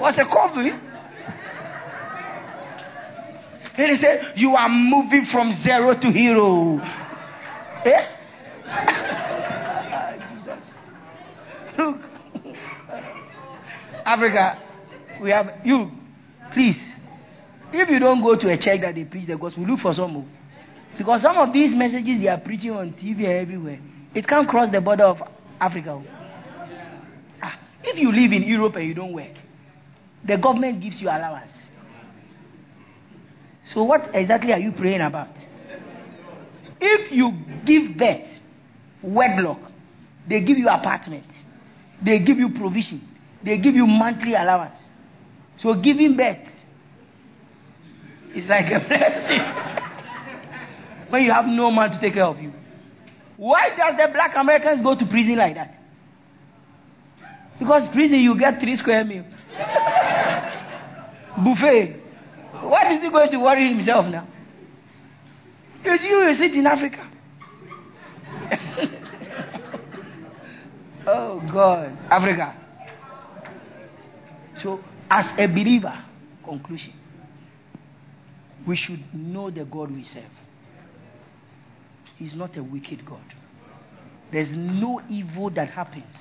[0.00, 0.80] What's a convo?
[3.76, 6.78] And he said, You are moving from zero to hero.
[7.84, 8.06] Eh?
[10.30, 10.60] Jesus.
[11.76, 11.96] Look.
[14.04, 14.62] Africa,
[15.22, 15.90] we have you.
[16.52, 16.76] Please.
[17.72, 20.12] If you don't go to a church that they preach the gospel, look for some
[20.12, 20.26] more.
[20.96, 23.80] Because some of these messages they are preaching on TV everywhere,
[24.14, 25.16] it can't cross the border of
[25.58, 26.00] Africa.
[27.86, 29.34] If you live in Europe and you don't work,
[30.26, 31.52] the government gives you allowance.
[33.72, 35.34] So, what exactly are you praying about?
[36.80, 37.32] If you
[37.66, 38.26] give birth,
[39.02, 39.70] wedlock,
[40.28, 41.26] they give you apartment,
[42.04, 43.06] they give you provision,
[43.44, 44.78] they give you monthly allowance.
[45.58, 46.48] So, giving birth
[48.34, 49.44] is like a blessing
[51.10, 52.52] when you have no man to take care of you.
[53.36, 55.83] Why does the black Americans go to prison like that?
[57.58, 59.24] Because prison you get three square meal.
[61.36, 62.00] Buffet.
[62.62, 64.26] What is he going to worry himself now?
[65.84, 67.10] It's you who sit in Africa.
[71.06, 72.56] oh God, Africa.
[74.62, 74.80] So,
[75.10, 76.02] as a believer,
[76.44, 76.94] conclusion,
[78.66, 80.30] we should know the God we serve.
[82.16, 83.24] He's not a wicked God.
[84.32, 86.14] There's no evil that happens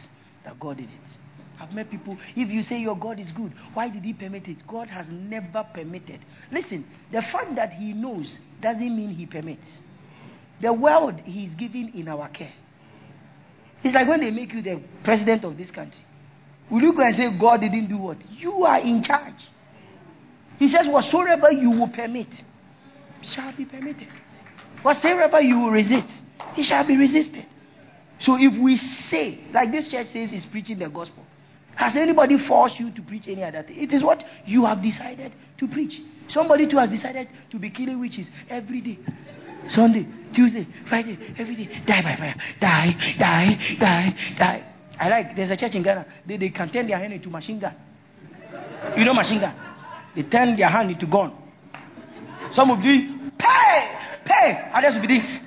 [0.43, 1.22] that God did it.
[1.63, 4.57] I've met people, if you say your God is good, why did He permit it?
[4.67, 6.19] God has never permitted.
[6.51, 9.65] Listen, the fact that He knows doesn't mean He permits.
[10.61, 12.53] The world He is giving in our care.
[13.83, 16.01] It's like when they make you the president of this country.
[16.69, 18.17] Will you go and say God didn't do what?
[18.29, 19.39] You are in charge.
[20.59, 22.27] He says, Whatsoever you will permit
[23.35, 24.07] shall be permitted.
[24.81, 26.07] Whatsoever you will resist,
[26.57, 27.45] it shall be resisted.
[28.21, 28.77] So if we
[29.09, 31.22] say, like this church says, is preaching the gospel,
[31.75, 33.77] has anybody forced you to preach any other thing?
[33.77, 35.93] It is what you have decided to preach.
[36.29, 38.99] Somebody too has decided to be killing witches every day.
[39.69, 41.67] Sunday, Tuesday, Friday, every day.
[41.85, 42.35] Die by fire.
[42.59, 44.73] Die, die, die, die.
[44.99, 46.05] I like, there's a church in Ghana.
[46.27, 47.75] They, they can turn their hand into machine gun.
[48.95, 49.55] You know machine gun?
[50.15, 51.33] They turn their hand into gun.
[52.53, 53.95] Some of you, pay,
[54.25, 54.69] pay.
[54.73, 55.43] Others will be doing,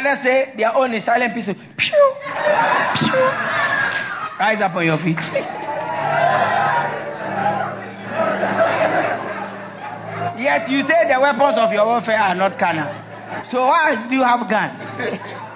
[0.00, 1.54] Others say their own is silent pistol.
[1.54, 2.14] Pew,
[2.96, 3.20] pew.
[4.40, 5.20] Rise up on your feet.
[10.40, 12.88] Yet you say the weapons of your warfare are not carnal.
[13.50, 15.36] So why do you have gun?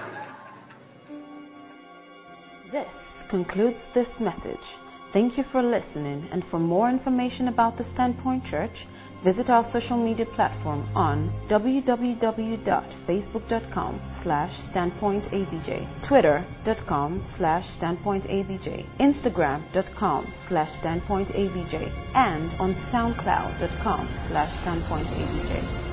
[2.70, 2.88] This
[3.30, 4.66] concludes this message.
[5.12, 8.88] Thank you for listening, and for more information about the Standpoint Church,
[9.24, 21.90] visit our social media platform on www.facebook.com slash standpointabj, twitter.com slash standpointabj, instagram.com slash standpointabj,
[22.14, 25.83] and on soundcloud.com slash standpointabj.